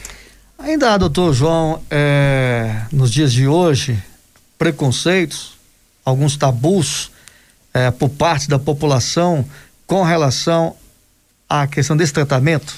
Ainda 0.59 0.97
doutor 0.99 1.33
João, 1.33 1.81
é, 1.91 2.83
nos 2.91 3.13
dias 3.13 3.33
de 3.33 3.47
hoje, 3.47 4.03
preconceitos, 4.59 5.53
alguns 6.05 6.37
tabus 6.37 7.11
é, 7.73 7.91
por 7.91 8.09
parte 8.09 8.49
da 8.49 8.59
população 8.59 9.45
com 9.87 10.03
relação 10.03 10.75
à 11.49 11.67
questão 11.67 11.97
desse 11.97 12.13
tratamento? 12.13 12.75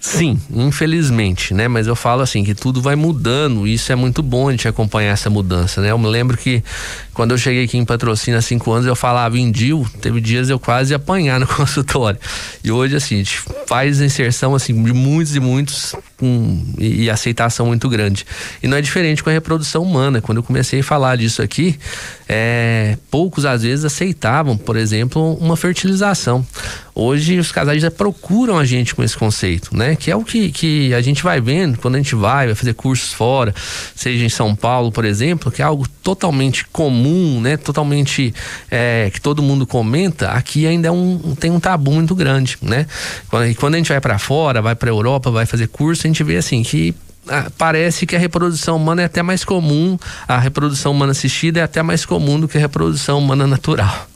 Sim, 0.00 0.40
infelizmente, 0.50 1.52
né? 1.52 1.68
Mas 1.68 1.86
eu 1.86 1.94
falo 1.94 2.22
assim 2.22 2.42
que 2.42 2.54
tudo 2.54 2.80
vai 2.80 2.96
mudando, 2.96 3.66
e 3.66 3.74
isso 3.74 3.92
é 3.92 3.94
muito 3.94 4.22
bom 4.22 4.48
a 4.48 4.50
gente 4.50 4.66
acompanhar 4.66 5.12
essa 5.12 5.28
mudança, 5.28 5.82
né? 5.82 5.90
Eu 5.90 5.98
me 5.98 6.06
lembro 6.06 6.38
que 6.38 6.64
quando 7.12 7.32
eu 7.32 7.38
cheguei 7.38 7.64
aqui 7.64 7.76
em 7.76 7.84
patrocínio 7.84 8.38
há 8.38 8.42
cinco 8.42 8.72
anos, 8.72 8.86
eu 8.86 8.96
falava 8.96 9.38
em 9.38 9.52
DIL, 9.52 9.86
teve 10.00 10.20
dias 10.20 10.48
eu 10.48 10.58
quase 10.58 10.94
apanhar 10.94 11.38
no 11.38 11.46
consultório. 11.48 12.18
E 12.64 12.72
hoje, 12.72 12.96
assim, 12.96 13.16
a 13.16 13.18
gente 13.18 13.42
faz 13.66 14.00
inserção 14.00 14.54
assim 14.54 14.82
de 14.82 14.92
muitos 14.94 15.36
e 15.36 15.40
muitos 15.40 15.94
com, 16.20 16.62
e, 16.78 17.04
e 17.04 17.10
aceitação 17.10 17.66
muito 17.66 17.88
grande. 17.88 18.26
E 18.62 18.68
não 18.68 18.76
é 18.76 18.82
diferente 18.82 19.24
com 19.24 19.30
a 19.30 19.32
reprodução 19.32 19.82
humana. 19.82 20.20
Quando 20.20 20.38
eu 20.38 20.42
comecei 20.42 20.80
a 20.80 20.84
falar 20.84 21.16
disso 21.16 21.40
aqui, 21.40 21.78
é, 22.28 22.96
poucos 23.10 23.46
às 23.46 23.62
vezes 23.62 23.84
aceitavam, 23.84 24.56
por 24.56 24.76
exemplo, 24.76 25.34
uma 25.40 25.56
fertilização. 25.56 26.46
Hoje 26.94 27.38
os 27.38 27.50
casais 27.50 27.80
já 27.80 27.90
procuram 27.90 28.58
a 28.58 28.64
gente 28.64 28.94
com 28.94 29.02
esse 29.02 29.16
conceito, 29.16 29.74
né? 29.74 29.96
Que 29.96 30.10
é 30.10 30.16
o 30.16 30.22
que, 30.22 30.52
que 30.52 30.92
a 30.92 31.00
gente 31.00 31.22
vai 31.22 31.40
vendo 31.40 31.78
quando 31.78 31.94
a 31.94 31.98
gente 31.98 32.14
vai, 32.14 32.46
vai 32.46 32.54
fazer 32.54 32.74
cursos 32.74 33.12
fora, 33.12 33.54
seja 33.96 34.22
em 34.22 34.28
São 34.28 34.54
Paulo, 34.54 34.92
por 34.92 35.04
exemplo, 35.04 35.50
que 35.50 35.62
é 35.62 35.64
algo 35.64 35.88
totalmente 36.02 36.66
comum, 36.66 37.40
né? 37.40 37.56
Totalmente 37.56 38.34
é, 38.70 39.10
que 39.12 39.20
todo 39.20 39.42
mundo 39.42 39.66
comenta, 39.66 40.28
aqui 40.28 40.66
ainda 40.66 40.88
é 40.88 40.90
um, 40.90 41.34
tem 41.38 41.50
um 41.50 41.58
tabu 41.58 41.90
muito 41.90 42.14
grande, 42.14 42.58
né? 42.60 42.86
Quando, 43.28 43.54
quando 43.54 43.74
a 43.74 43.78
gente 43.78 43.88
vai 43.88 44.00
para 44.00 44.18
fora, 44.18 44.60
vai 44.60 44.74
para 44.74 44.90
Europa, 44.90 45.30
vai 45.30 45.46
fazer 45.46 45.68
curso, 45.68 46.06
gente 46.10 46.24
vê 46.24 46.36
assim 46.36 46.62
que 46.62 46.94
ah, 47.28 47.50
parece 47.56 48.06
que 48.06 48.16
a 48.16 48.18
reprodução 48.18 48.76
humana 48.76 49.02
é 49.02 49.04
até 49.04 49.22
mais 49.22 49.44
comum, 49.44 49.98
a 50.26 50.38
reprodução 50.38 50.92
humana 50.92 51.12
assistida 51.12 51.60
é 51.60 51.62
até 51.62 51.82
mais 51.82 52.04
comum 52.04 52.38
do 52.38 52.48
que 52.48 52.56
a 52.56 52.60
reprodução 52.60 53.18
humana 53.18 53.46
natural. 53.46 54.08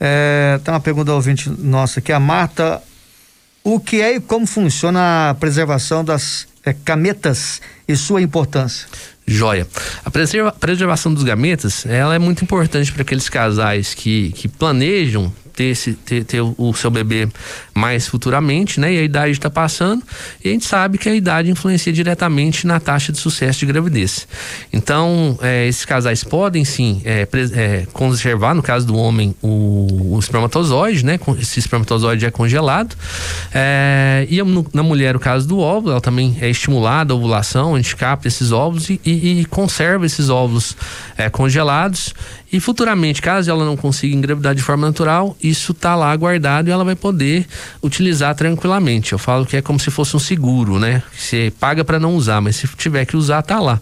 É, 0.00 0.60
tem 0.62 0.72
uma 0.72 0.80
pergunta 0.80 1.12
ouvinte 1.12 1.50
nossa 1.50 1.98
aqui, 1.98 2.12
a 2.12 2.20
Marta 2.20 2.82
o 3.70 3.78
que 3.78 4.00
é 4.00 4.14
e 4.14 4.20
como 4.20 4.46
funciona 4.46 5.28
a 5.28 5.34
preservação 5.34 6.02
das 6.02 6.46
é, 6.64 6.74
gametas 6.84 7.60
e 7.86 7.94
sua 7.96 8.22
importância? 8.22 8.88
Joia. 9.26 9.68
A 10.02 10.10
preservação 10.50 11.12
dos 11.12 11.22
gametas, 11.22 11.84
ela 11.84 12.14
é 12.14 12.18
muito 12.18 12.42
importante 12.42 12.90
para 12.90 13.02
aqueles 13.02 13.28
casais 13.28 13.92
que, 13.92 14.32
que 14.32 14.48
planejam 14.48 15.30
ter, 15.58 15.64
esse, 15.64 15.94
ter, 15.94 16.22
ter 16.22 16.40
o, 16.40 16.72
seu 16.72 16.88
bebê 16.88 17.28
mais 17.74 18.06
futuramente, 18.06 18.78
né? 18.78 18.94
E 18.94 18.98
a 18.98 19.02
idade 19.02 19.32
está 19.32 19.50
passando, 19.50 20.04
e 20.44 20.48
a 20.48 20.52
gente 20.52 20.64
sabe 20.64 20.98
que 20.98 21.08
a 21.08 21.14
idade 21.14 21.50
influencia 21.50 21.92
diretamente 21.92 22.64
na 22.64 22.78
taxa 22.78 23.10
de 23.10 23.18
sucesso 23.18 23.58
de 23.58 23.66
gravidez. 23.66 24.28
Então, 24.72 25.36
é, 25.42 25.66
esses 25.66 25.84
casais 25.84 26.22
podem 26.22 26.64
sim 26.64 27.02
é, 27.04 27.26
é, 27.54 27.86
conservar, 27.92 28.54
no 28.54 28.62
caso 28.62 28.86
do 28.86 28.96
homem, 28.96 29.34
o, 29.42 30.14
o, 30.14 30.18
espermatozoide, 30.20 31.04
né? 31.04 31.18
Esse 31.40 31.58
espermatozoide 31.58 32.24
é 32.24 32.30
congelado. 32.30 32.94
É, 33.52 34.28
e 34.30 34.40
no, 34.44 34.64
na 34.72 34.84
mulher, 34.84 35.16
o 35.16 35.20
caso 35.20 35.48
do 35.48 35.58
óvulo, 35.58 35.90
ela 35.90 36.00
também 36.00 36.38
é 36.40 36.48
estimulada 36.48 37.12
a 37.12 37.16
ovulação, 37.16 37.74
a 37.74 37.78
gente 37.78 37.96
capta 37.96 38.28
esses 38.28 38.52
óvulos 38.52 38.90
e, 38.90 39.00
e, 39.04 39.40
e 39.40 39.44
conserva 39.44 40.06
esses 40.06 40.28
óvulos 40.28 40.76
é, 41.16 41.28
congelados 41.28 42.14
e 42.50 42.58
futuramente, 42.60 43.20
caso 43.20 43.50
ela 43.50 43.64
não 43.64 43.76
consiga 43.76 44.16
engravidar 44.16 44.54
de 44.54 44.62
forma 44.62 44.86
natural, 44.86 45.36
isso 45.42 45.72
está 45.72 45.94
lá 45.94 46.14
guardado 46.16 46.68
e 46.68 46.70
ela 46.70 46.84
vai 46.84 46.96
poder 46.96 47.46
utilizar 47.82 48.34
tranquilamente. 48.34 49.12
Eu 49.12 49.18
falo 49.18 49.44
que 49.44 49.56
é 49.56 49.62
como 49.62 49.78
se 49.78 49.90
fosse 49.90 50.16
um 50.16 50.18
seguro, 50.18 50.78
né? 50.78 51.02
Você 51.16 51.52
paga 51.60 51.84
para 51.84 52.00
não 52.00 52.14
usar, 52.14 52.40
mas 52.40 52.56
se 52.56 52.66
tiver 52.68 53.04
que 53.04 53.16
usar, 53.16 53.42
tá 53.42 53.60
lá. 53.60 53.78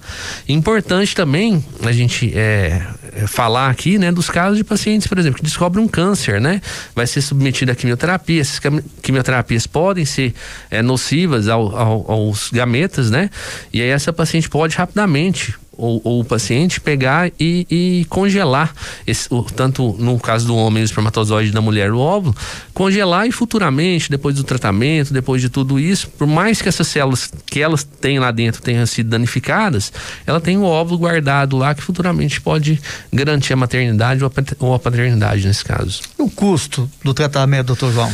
Importante 0.48 1.14
também 1.14 1.64
a 1.84 1.92
gente 1.92 2.32
é, 2.34 2.82
é, 3.12 3.26
falar 3.28 3.70
aqui, 3.70 3.98
né, 3.98 4.10
dos 4.10 4.28
casos 4.28 4.58
de 4.58 4.64
pacientes, 4.64 5.06
por 5.06 5.18
exemplo, 5.18 5.38
que 5.38 5.44
descobrem 5.44 5.84
um 5.84 5.88
câncer, 5.88 6.40
né? 6.40 6.60
Vai 6.94 7.06
ser 7.06 7.20
submetido 7.20 7.70
à 7.70 7.74
quimioterapia. 7.74 8.40
Essas 8.40 8.60
quimioterapias 9.00 9.66
podem 9.66 10.04
ser 10.04 10.34
é, 10.70 10.82
nocivas 10.82 11.46
ao, 11.46 11.76
ao, 11.76 12.10
aos 12.10 12.50
gametas, 12.50 13.12
né? 13.12 13.30
E 13.72 13.80
aí 13.80 13.88
essa 13.88 14.12
paciente 14.12 14.48
pode 14.48 14.76
rapidamente 14.76 15.54
ou, 15.76 16.00
ou 16.04 16.20
o 16.20 16.24
paciente 16.24 16.80
pegar 16.80 17.30
e, 17.38 17.66
e 17.70 18.06
congelar, 18.08 18.72
esse, 19.06 19.26
o, 19.30 19.42
tanto 19.42 19.94
no 19.98 20.18
caso 20.18 20.46
do 20.46 20.56
homem 20.56 20.82
o 20.82 20.84
espermatozoide 20.84 21.52
da 21.52 21.60
mulher 21.60 21.92
o 21.92 21.98
óvulo, 21.98 22.34
congelar 22.72 23.26
e 23.26 23.32
futuramente, 23.32 24.10
depois 24.10 24.34
do 24.36 24.44
tratamento, 24.44 25.12
depois 25.12 25.40
de 25.40 25.48
tudo 25.48 25.78
isso, 25.78 26.08
por 26.10 26.26
mais 26.26 26.60
que 26.60 26.68
essas 26.68 26.86
células 26.88 27.30
que 27.46 27.60
elas 27.60 27.84
têm 27.84 28.18
lá 28.18 28.30
dentro 28.30 28.62
tenham 28.62 28.86
sido 28.86 29.10
danificadas, 29.10 29.92
ela 30.26 30.40
tem 30.40 30.56
o 30.56 30.64
óvulo 30.64 30.98
guardado 30.98 31.56
lá 31.56 31.74
que 31.74 31.82
futuramente 31.82 32.40
pode 32.40 32.80
garantir 33.12 33.52
a 33.52 33.56
maternidade 33.56 34.22
ou 34.58 34.74
a 34.74 34.78
paternidade 34.78 35.46
nesse 35.46 35.64
caso. 35.64 36.00
O 36.18 36.30
custo 36.30 36.90
do 37.04 37.12
tratamento, 37.12 37.66
doutor 37.66 37.92
João? 37.92 38.12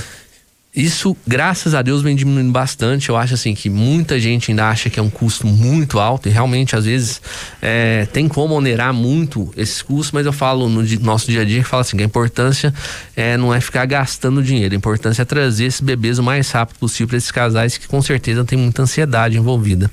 Isso, 0.74 1.14
graças 1.26 1.74
a 1.74 1.82
Deus, 1.82 2.00
vem 2.00 2.16
diminuindo 2.16 2.50
bastante. 2.50 3.10
Eu 3.10 3.16
acho 3.18 3.34
assim 3.34 3.54
que 3.54 3.68
muita 3.68 4.18
gente 4.18 4.50
ainda 4.50 4.70
acha 4.70 4.88
que 4.88 4.98
é 4.98 5.02
um 5.02 5.10
custo 5.10 5.46
muito 5.46 6.00
alto 6.00 6.30
e 6.30 6.32
realmente 6.32 6.74
às 6.74 6.86
vezes 6.86 7.20
é, 7.60 8.06
tem 8.06 8.26
como 8.26 8.54
onerar 8.54 8.94
muito 8.94 9.52
esses 9.54 9.82
custos, 9.82 10.12
mas 10.12 10.24
eu 10.24 10.32
falo 10.32 10.70
no 10.70 10.82
nosso 11.00 11.30
dia 11.30 11.42
a 11.42 11.44
dia 11.44 11.62
que 11.62 11.68
fala 11.68 11.82
assim 11.82 11.98
que 11.98 12.02
a 12.02 12.06
importância 12.06 12.72
é, 13.14 13.36
não 13.36 13.54
é 13.54 13.60
ficar 13.60 13.84
gastando 13.84 14.42
dinheiro, 14.42 14.72
a 14.72 14.76
importância 14.76 15.20
é 15.20 15.24
trazer 15.26 15.66
esses 15.66 15.82
bebês 15.82 16.18
o 16.18 16.22
mais 16.22 16.50
rápido 16.50 16.78
possível 16.78 17.08
para 17.08 17.18
esses 17.18 17.30
casais 17.30 17.76
que 17.76 17.86
com 17.86 18.00
certeza 18.00 18.42
tem 18.42 18.58
muita 18.58 18.80
ansiedade 18.80 19.36
envolvida. 19.36 19.90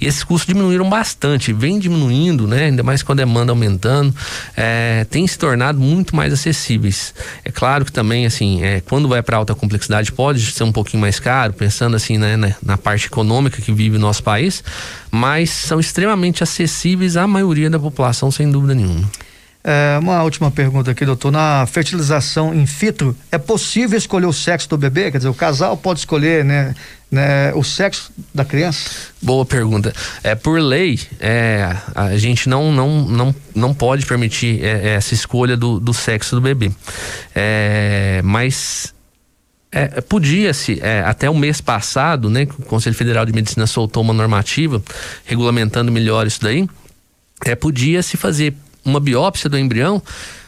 E 0.00 0.06
esses 0.06 0.22
custos 0.22 0.46
diminuíram 0.46 0.88
bastante, 0.88 1.52
vem 1.52 1.80
diminuindo, 1.80 2.46
né? 2.46 2.66
Ainda 2.66 2.84
mais 2.84 3.02
com 3.02 3.10
a 3.10 3.16
demanda 3.16 3.50
aumentando, 3.50 4.14
é, 4.56 5.04
tem 5.10 5.26
se 5.26 5.36
tornado 5.36 5.80
muito 5.80 6.14
mais 6.14 6.32
acessíveis. 6.32 7.12
É 7.44 7.50
claro 7.50 7.84
que 7.84 7.90
também 7.90 8.24
assim, 8.24 8.62
é, 8.62 8.80
quando 8.82 9.08
vai 9.08 9.20
para 9.20 9.36
alta 9.36 9.52
complexidade 9.52 10.11
pode 10.12 10.52
ser 10.52 10.64
um 10.64 10.72
pouquinho 10.72 11.00
mais 11.00 11.18
caro, 11.18 11.52
pensando 11.52 11.96
assim 11.96 12.18
né, 12.18 12.36
na, 12.36 12.54
na 12.62 12.78
parte 12.78 13.06
econômica 13.06 13.60
que 13.60 13.72
vive 13.72 13.96
o 13.96 14.00
nosso 14.00 14.22
país, 14.22 14.62
mas 15.10 15.50
são 15.50 15.80
extremamente 15.80 16.42
acessíveis 16.42 17.16
à 17.16 17.26
maioria 17.26 17.68
da 17.68 17.78
população, 17.78 18.30
sem 18.30 18.50
dúvida 18.50 18.74
nenhuma. 18.74 19.10
É, 19.64 19.96
uma 20.00 20.22
última 20.24 20.50
pergunta 20.50 20.90
aqui, 20.90 21.04
doutor. 21.06 21.30
Na 21.30 21.64
fertilização 21.66 22.52
in 22.52 22.64
vitro, 22.64 23.16
é 23.30 23.38
possível 23.38 23.96
escolher 23.96 24.26
o 24.26 24.32
sexo 24.32 24.68
do 24.68 24.76
bebê? 24.76 25.10
Quer 25.10 25.18
dizer, 25.18 25.28
o 25.28 25.34
casal 25.34 25.76
pode 25.76 26.00
escolher, 26.00 26.44
né, 26.44 26.74
né 27.10 27.54
o 27.54 27.62
sexo 27.62 28.10
da 28.34 28.44
criança? 28.44 28.90
Boa 29.20 29.46
pergunta. 29.46 29.92
É, 30.24 30.34
por 30.34 30.60
lei, 30.60 30.98
é, 31.20 31.76
a 31.94 32.16
gente 32.16 32.48
não, 32.48 32.72
não, 32.72 33.02
não, 33.02 33.34
não 33.54 33.74
pode 33.74 34.04
permitir 34.04 34.64
é, 34.64 34.94
essa 34.94 35.14
escolha 35.14 35.56
do, 35.56 35.78
do 35.78 35.94
sexo 35.94 36.34
do 36.34 36.40
bebê. 36.40 36.72
É, 37.32 38.20
mas 38.24 38.92
é, 39.72 40.00
Podia-se, 40.02 40.78
é, 40.82 41.00
até 41.00 41.30
o 41.30 41.34
mês 41.34 41.60
passado, 41.60 42.28
né, 42.28 42.46
o 42.58 42.62
Conselho 42.62 42.94
Federal 42.94 43.24
de 43.24 43.32
Medicina 43.32 43.66
soltou 43.66 44.02
uma 44.02 44.12
normativa 44.12 44.82
regulamentando 45.24 45.90
melhor 45.90 46.26
isso 46.26 46.42
daí. 46.42 46.68
é, 47.44 47.54
podia 47.54 48.02
se 48.02 48.16
fazer 48.16 48.54
uma 48.84 49.00
biópsia 49.00 49.48
do 49.48 49.58
embrião 49.58 50.02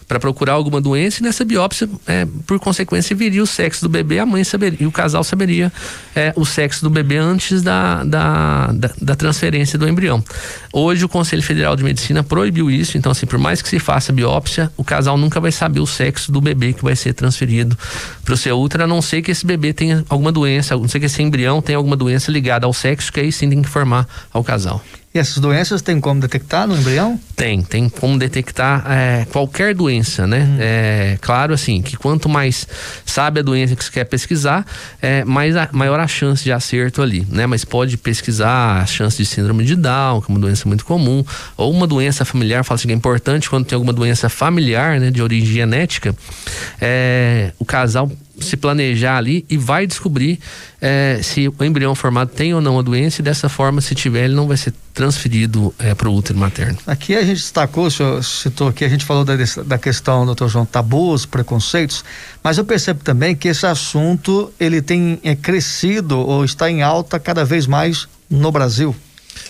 para 0.06 0.20
procurar 0.20 0.52
alguma 0.52 0.80
doença 0.80 1.20
e 1.20 1.22
nessa 1.22 1.44
biópsia, 1.44 1.88
é, 2.06 2.26
por 2.46 2.58
consequência, 2.58 3.14
viria 3.16 3.42
o 3.42 3.46
sexo 3.46 3.82
do 3.82 3.88
bebê, 3.88 4.18
a 4.18 4.26
mãe 4.26 4.44
saberia, 4.44 4.78
e 4.80 4.86
o 4.86 4.92
casal 4.92 5.24
saberia 5.24 5.72
é, 6.14 6.32
o 6.36 6.44
sexo 6.44 6.82
do 6.82 6.90
bebê 6.90 7.16
antes 7.16 7.62
da, 7.62 8.04
da, 8.04 8.66
da, 8.72 8.90
da, 9.00 9.16
transferência 9.16 9.78
do 9.78 9.88
embrião. 9.88 10.22
Hoje 10.72 11.04
o 11.04 11.08
Conselho 11.08 11.42
Federal 11.42 11.76
de 11.76 11.82
Medicina 11.82 12.22
proibiu 12.22 12.70
isso, 12.70 12.98
então 12.98 13.12
assim, 13.12 13.26
por 13.26 13.38
mais 13.38 13.62
que 13.62 13.68
se 13.68 13.78
faça 13.78 14.12
biópsia, 14.12 14.70
o 14.76 14.84
casal 14.84 15.16
nunca 15.16 15.40
vai 15.40 15.52
saber 15.52 15.80
o 15.80 15.86
sexo 15.86 16.30
do 16.30 16.40
bebê 16.40 16.72
que 16.72 16.82
vai 16.82 16.96
ser 16.96 17.14
transferido 17.14 17.76
para 18.24 18.34
o 18.34 18.36
seu 18.36 18.58
útero, 18.58 18.84
a 18.84 18.86
não 18.86 19.00
ser 19.00 19.22
que 19.22 19.30
esse 19.30 19.46
bebê 19.46 19.72
tenha 19.72 20.04
alguma 20.08 20.30
doença, 20.30 20.74
a 20.74 20.78
não 20.78 20.88
ser 20.88 21.00
que 21.00 21.06
esse 21.06 21.22
embrião 21.22 21.62
tenha 21.62 21.78
alguma 21.78 21.96
doença 21.96 22.30
ligada 22.30 22.66
ao 22.66 22.72
sexo, 22.72 23.12
que 23.12 23.20
aí 23.20 23.32
sim 23.32 23.48
tem 23.48 23.62
que 23.62 23.68
informar 23.68 24.06
ao 24.32 24.44
casal. 24.44 24.82
E 25.14 25.18
essas 25.20 25.38
doenças 25.38 25.80
tem 25.80 26.00
como 26.00 26.20
detectar 26.20 26.66
no 26.66 26.76
embrião? 26.76 27.20
Tem, 27.36 27.62
tem 27.62 27.88
como 27.88 28.18
detectar 28.18 28.84
é, 28.90 29.24
qualquer 29.30 29.72
doença, 29.72 30.26
né? 30.26 30.40
Hum. 30.40 30.56
É, 30.58 31.18
claro, 31.20 31.54
assim, 31.54 31.80
que 31.82 31.96
quanto 31.96 32.28
mais 32.28 32.66
sabe 33.06 33.38
a 33.38 33.42
doença 33.44 33.76
que 33.76 33.84
você 33.84 33.92
quer 33.92 34.06
pesquisar, 34.06 34.66
é, 35.00 35.22
mais 35.22 35.54
a, 35.54 35.68
maior 35.70 36.00
a 36.00 36.08
chance 36.08 36.42
de 36.42 36.50
acerto 36.50 37.00
ali, 37.00 37.24
né? 37.30 37.46
Mas 37.46 37.64
pode 37.64 37.96
pesquisar 37.96 38.82
a 38.82 38.86
chance 38.86 39.16
de 39.16 39.24
síndrome 39.24 39.64
de 39.64 39.76
Down, 39.76 40.20
que 40.20 40.32
é 40.32 40.34
uma 40.34 40.40
doença 40.40 40.66
muito 40.66 40.84
comum, 40.84 41.24
ou 41.56 41.70
uma 41.70 41.86
doença 41.86 42.24
familiar, 42.24 42.64
fala 42.64 42.74
assim 42.74 42.88
que 42.88 42.92
é 42.92 42.96
importante 42.96 43.48
quando 43.48 43.66
tem 43.66 43.76
alguma 43.76 43.92
doença 43.92 44.28
familiar, 44.28 44.98
né, 44.98 45.12
de 45.12 45.22
origem 45.22 45.54
genética, 45.54 46.12
é, 46.80 47.52
o 47.56 47.64
casal 47.64 48.10
se 48.40 48.56
planejar 48.56 49.16
ali 49.16 49.44
e 49.48 49.56
vai 49.56 49.86
descobrir 49.86 50.38
é, 50.80 51.20
se 51.22 51.48
o 51.48 51.64
embrião 51.64 51.94
formado 51.94 52.30
tem 52.30 52.52
ou 52.54 52.60
não 52.60 52.78
a 52.78 52.82
doença 52.82 53.20
e 53.20 53.24
dessa 53.24 53.48
forma, 53.48 53.80
se 53.80 53.94
tiver, 53.94 54.24
ele 54.24 54.34
não 54.34 54.46
vai 54.46 54.56
ser 54.56 54.72
transferido 54.92 55.74
é, 55.78 55.94
para 55.94 56.08
o 56.08 56.14
útero 56.14 56.38
materno. 56.38 56.78
Aqui 56.86 57.14
a 57.14 57.22
gente 57.22 57.36
destacou, 57.36 57.86
o 57.86 57.90
senhor 57.90 58.22
citou 58.22 58.68
aqui, 58.68 58.84
a 58.84 58.88
gente 58.88 59.04
falou 59.04 59.24
da, 59.24 59.34
da 59.64 59.78
questão, 59.78 60.26
doutor 60.26 60.48
João, 60.48 60.66
tabus, 60.66 61.26
preconceitos, 61.26 62.04
mas 62.42 62.58
eu 62.58 62.64
percebo 62.64 63.02
também 63.02 63.34
que 63.34 63.48
esse 63.48 63.66
assunto 63.66 64.52
ele 64.58 64.82
tem 64.82 65.18
é, 65.22 65.34
crescido 65.34 66.18
ou 66.18 66.44
está 66.44 66.70
em 66.70 66.82
alta 66.82 67.18
cada 67.18 67.44
vez 67.44 67.66
mais 67.66 68.08
no 68.30 68.50
Brasil. 68.50 68.94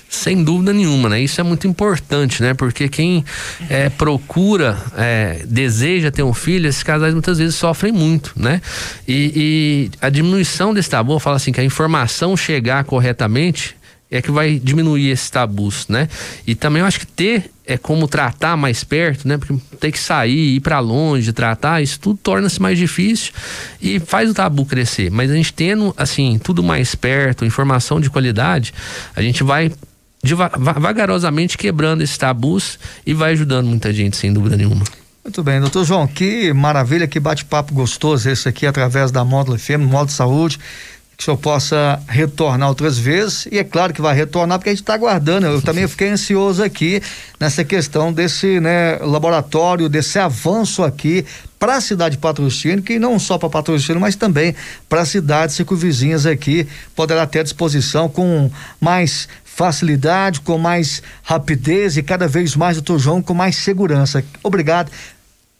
Sem 0.08 0.44
dúvida 0.44 0.72
nenhuma, 0.72 1.08
né? 1.08 1.20
Isso 1.20 1.40
é 1.40 1.44
muito 1.44 1.66
importante, 1.66 2.42
né? 2.42 2.54
Porque 2.54 2.88
quem 2.88 3.24
é, 3.68 3.88
procura, 3.88 4.78
é, 4.96 5.44
deseja 5.46 6.10
ter 6.10 6.22
um 6.22 6.32
filho, 6.32 6.68
esses 6.68 6.82
casais 6.82 7.12
muitas 7.12 7.38
vezes 7.38 7.54
sofrem 7.54 7.92
muito, 7.92 8.32
né? 8.36 8.62
E, 9.06 9.32
e 9.34 9.90
a 10.00 10.08
diminuição 10.08 10.72
desse 10.72 10.90
tabu, 10.90 11.18
fala 11.18 11.36
assim, 11.36 11.52
que 11.52 11.60
a 11.60 11.64
informação 11.64 12.36
chegar 12.36 12.84
corretamente 12.84 13.76
é 14.16 14.22
que 14.22 14.30
vai 14.30 14.60
diminuir 14.62 15.10
esses 15.10 15.28
tabus, 15.28 15.88
né? 15.88 16.08
E 16.46 16.54
também 16.54 16.80
eu 16.80 16.86
acho 16.86 17.00
que 17.00 17.06
ter 17.06 17.50
é 17.66 17.76
como 17.76 18.06
tratar 18.06 18.56
mais 18.56 18.84
perto, 18.84 19.26
né? 19.26 19.36
Porque 19.36 19.54
ter 19.80 19.90
que 19.90 19.98
sair, 19.98 20.54
ir 20.54 20.60
para 20.60 20.78
longe, 20.78 21.32
tratar, 21.32 21.82
isso 21.82 21.98
tudo 21.98 22.18
torna-se 22.22 22.62
mais 22.62 22.78
difícil 22.78 23.32
e 23.82 23.98
faz 23.98 24.30
o 24.30 24.34
tabu 24.34 24.64
crescer. 24.64 25.10
Mas 25.10 25.32
a 25.32 25.34
gente 25.34 25.52
tendo, 25.52 25.92
assim, 25.96 26.38
tudo 26.38 26.62
mais 26.62 26.94
perto, 26.94 27.44
informação 27.44 28.00
de 28.00 28.08
qualidade, 28.08 28.72
a 29.16 29.22
gente 29.22 29.42
vai 29.42 29.72
vagarosamente 30.78 31.58
quebrando 31.58 32.02
esses 32.02 32.16
tabus 32.16 32.78
e 33.04 33.12
vai 33.12 33.32
ajudando 33.32 33.66
muita 33.66 33.92
gente, 33.92 34.16
sem 34.16 34.32
dúvida 34.32 34.56
nenhuma. 34.56 34.84
Muito 35.24 35.42
bem, 35.42 35.58
doutor 35.58 35.84
João, 35.84 36.06
que 36.06 36.52
maravilha, 36.52 37.08
que 37.08 37.18
bate-papo 37.18 37.72
gostoso 37.72 38.28
esse 38.28 38.46
aqui 38.46 38.66
através 38.66 39.10
da 39.10 39.24
Módulo 39.24 39.58
FM, 39.58 39.80
Módulo 39.80 40.10
Saúde 40.10 40.60
que 41.16 41.22
o 41.22 41.24
senhor 41.24 41.36
possa 41.36 42.00
retornar 42.08 42.68
outras 42.68 42.98
vezes 42.98 43.46
e 43.50 43.58
é 43.58 43.64
claro 43.64 43.92
que 43.92 44.02
vai 44.02 44.14
retornar 44.14 44.58
porque 44.58 44.70
a 44.70 44.72
gente 44.72 44.82
está 44.82 44.94
aguardando. 44.94 45.46
Eu 45.46 45.62
também 45.62 45.86
fiquei 45.86 46.08
ansioso 46.08 46.62
aqui 46.62 47.00
nessa 47.38 47.64
questão 47.64 48.12
desse 48.12 48.60
né, 48.60 48.96
laboratório, 48.98 49.88
desse 49.88 50.18
avanço 50.18 50.82
aqui 50.82 51.24
para 51.58 51.76
a 51.76 51.80
cidade 51.80 52.16
de 52.16 52.20
Patrocínio, 52.20 52.82
que 52.82 52.98
não 52.98 53.18
só 53.18 53.38
para 53.38 53.48
Patrocínio, 53.48 54.00
mas 54.00 54.16
também 54.16 54.54
para 54.88 55.04
cidades 55.04 55.54
circunvizinhas 55.54 56.26
aqui, 56.26 56.68
poderá 56.94 57.26
ter 57.26 57.38
à 57.40 57.42
disposição 57.42 58.08
com 58.08 58.50
mais 58.80 59.28
facilidade, 59.44 60.40
com 60.40 60.58
mais 60.58 61.00
rapidez 61.22 61.96
e 61.96 62.02
cada 62.02 62.26
vez 62.26 62.56
mais, 62.56 62.76
doutor 62.76 62.98
João, 62.98 63.22
com 63.22 63.32
mais 63.32 63.56
segurança. 63.56 64.22
Obrigado 64.42 64.90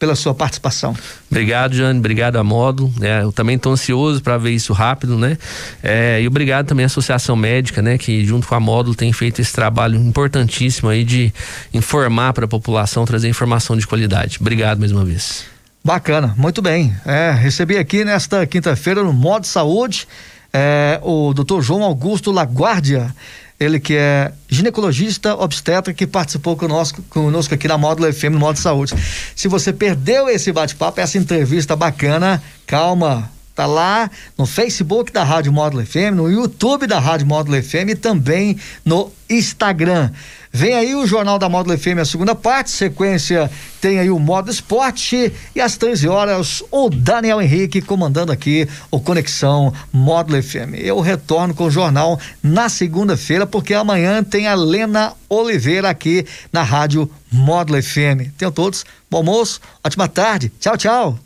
pela 0.05 0.15
sua 0.15 0.35
participação. 0.35 0.95
Obrigado, 1.31 1.75
Jane. 1.75 1.99
Obrigado 1.99 2.37
a 2.37 2.45
Modo. 2.45 2.93
É, 3.01 3.23
eu 3.23 3.33
também 3.33 3.57
estou 3.57 3.73
ansioso 3.73 4.23
para 4.23 4.37
ver 4.37 4.51
isso 4.51 4.75
rápido, 4.75 5.17
né? 5.17 5.39
É, 5.83 6.21
e 6.21 6.27
obrigado 6.27 6.67
também 6.67 6.85
à 6.85 6.87
Associação 6.87 7.35
Médica, 7.35 7.81
né? 7.81 7.97
Que 7.97 8.23
junto 8.23 8.47
com 8.47 8.55
a 8.55 8.61
Módulo 8.61 8.95
tem 8.95 9.11
feito 9.15 9.41
esse 9.41 9.53
trabalho 9.53 9.99
importantíssimo 9.99 10.91
aí 10.91 11.05
de 11.05 11.33
informar 11.73 12.35
para 12.35 12.45
a 12.45 12.49
população, 12.49 13.07
trazer 13.07 13.29
informação 13.29 13.79
de 13.79 13.87
qualidade. 13.87 14.37
Obrigado 14.39 14.79
mais 14.79 14.93
uma 14.93 15.07
vez. 15.07 15.47
Bacana, 15.83 16.35
muito 16.37 16.61
bem. 16.61 16.95
É, 17.07 17.31
recebi 17.31 17.79
aqui 17.79 18.05
nesta 18.05 18.47
quinta-feira 18.47 19.03
no 19.03 19.13
Modo 19.13 19.47
Saúde 19.47 20.07
é, 20.53 21.01
o 21.03 21.33
Dr. 21.33 21.63
João 21.63 21.83
Augusto 21.83 22.31
Laguardia 22.31 23.15
ele 23.59 23.79
que 23.79 23.95
é 23.95 24.33
ginecologista 24.49 25.35
obstetra 25.37 25.95
que 25.95 26.07
participou 26.07 26.57
conosco, 26.57 27.03
conosco 27.09 27.55
aqui 27.55 27.69
na 27.69 27.79
Módulo 27.79 28.13
FM 28.13 28.33
no 28.33 28.39
Módulo 28.39 28.63
Saúde. 28.63 28.95
Se 29.35 29.49
você 29.49 29.73
perdeu 29.73 30.29
esse 30.29 30.53
bate-papo, 30.53 31.01
essa 31.01 31.19
entrevista 31.19 31.77
bacana, 31.77 32.43
calma, 32.67 33.31
tá 33.55 33.67
lá 33.67 34.11
no 34.37 34.47
Facebook 34.47 35.13
da 35.13 35.23
Rádio 35.23 35.53
Módulo 35.53 35.85
FM, 35.87 36.15
no 36.15 36.31
YouTube 36.31 36.87
da 36.87 36.99
Rádio 36.99 37.27
Módulo 37.27 37.63
FM 37.63 37.91
e 37.91 37.95
também 37.95 38.59
no 38.85 39.13
Instagram. 39.31 40.11
Vem 40.57 40.75
aí 40.75 40.95
o 40.95 41.05
Jornal 41.05 41.37
da 41.37 41.49
Módulo 41.49 41.77
FM, 41.77 41.99
a 42.01 42.05
segunda 42.05 42.33
parte, 42.33 42.71
sequência 42.71 43.51
tem 43.81 43.99
aí 43.99 44.09
o 44.09 44.21
Modo 44.21 44.51
Esporte 44.51 45.33
e 45.55 45.61
às 45.61 45.77
13 45.77 46.09
horas 46.09 46.63
o 46.71 46.89
Daniel 46.89 47.43
Henrique 47.43 47.83
comandando 47.83 48.31
aqui 48.31 48.69
o 48.89 49.01
Conexão 49.01 49.75
Módulo 49.93 50.41
FM. 50.41 50.75
Eu 50.79 51.01
retorno 51.01 51.53
com 51.55 51.65
o 51.65 51.71
jornal 51.71 52.21
na 52.41 52.69
segunda-feira, 52.69 53.47
porque 53.47 53.75
amanhã 53.75 54.23
tem 54.23 54.47
a 54.47 54.55
Lena 54.55 55.13
Oliveira 55.29 55.91
aqui 55.91 56.25
na 56.53 56.63
Rádio 56.63 57.11
Módulo 57.33 57.83
FM. 57.83 58.31
Tenham 58.39 58.53
todos 58.53 58.85
bom 59.11 59.19
almoço, 59.19 59.61
ótima 59.83 60.07
tarde. 60.07 60.53
Tchau, 60.61 60.77
tchau. 60.77 61.19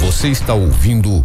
Você 0.00 0.28
está 0.28 0.54
ouvindo 0.54 1.24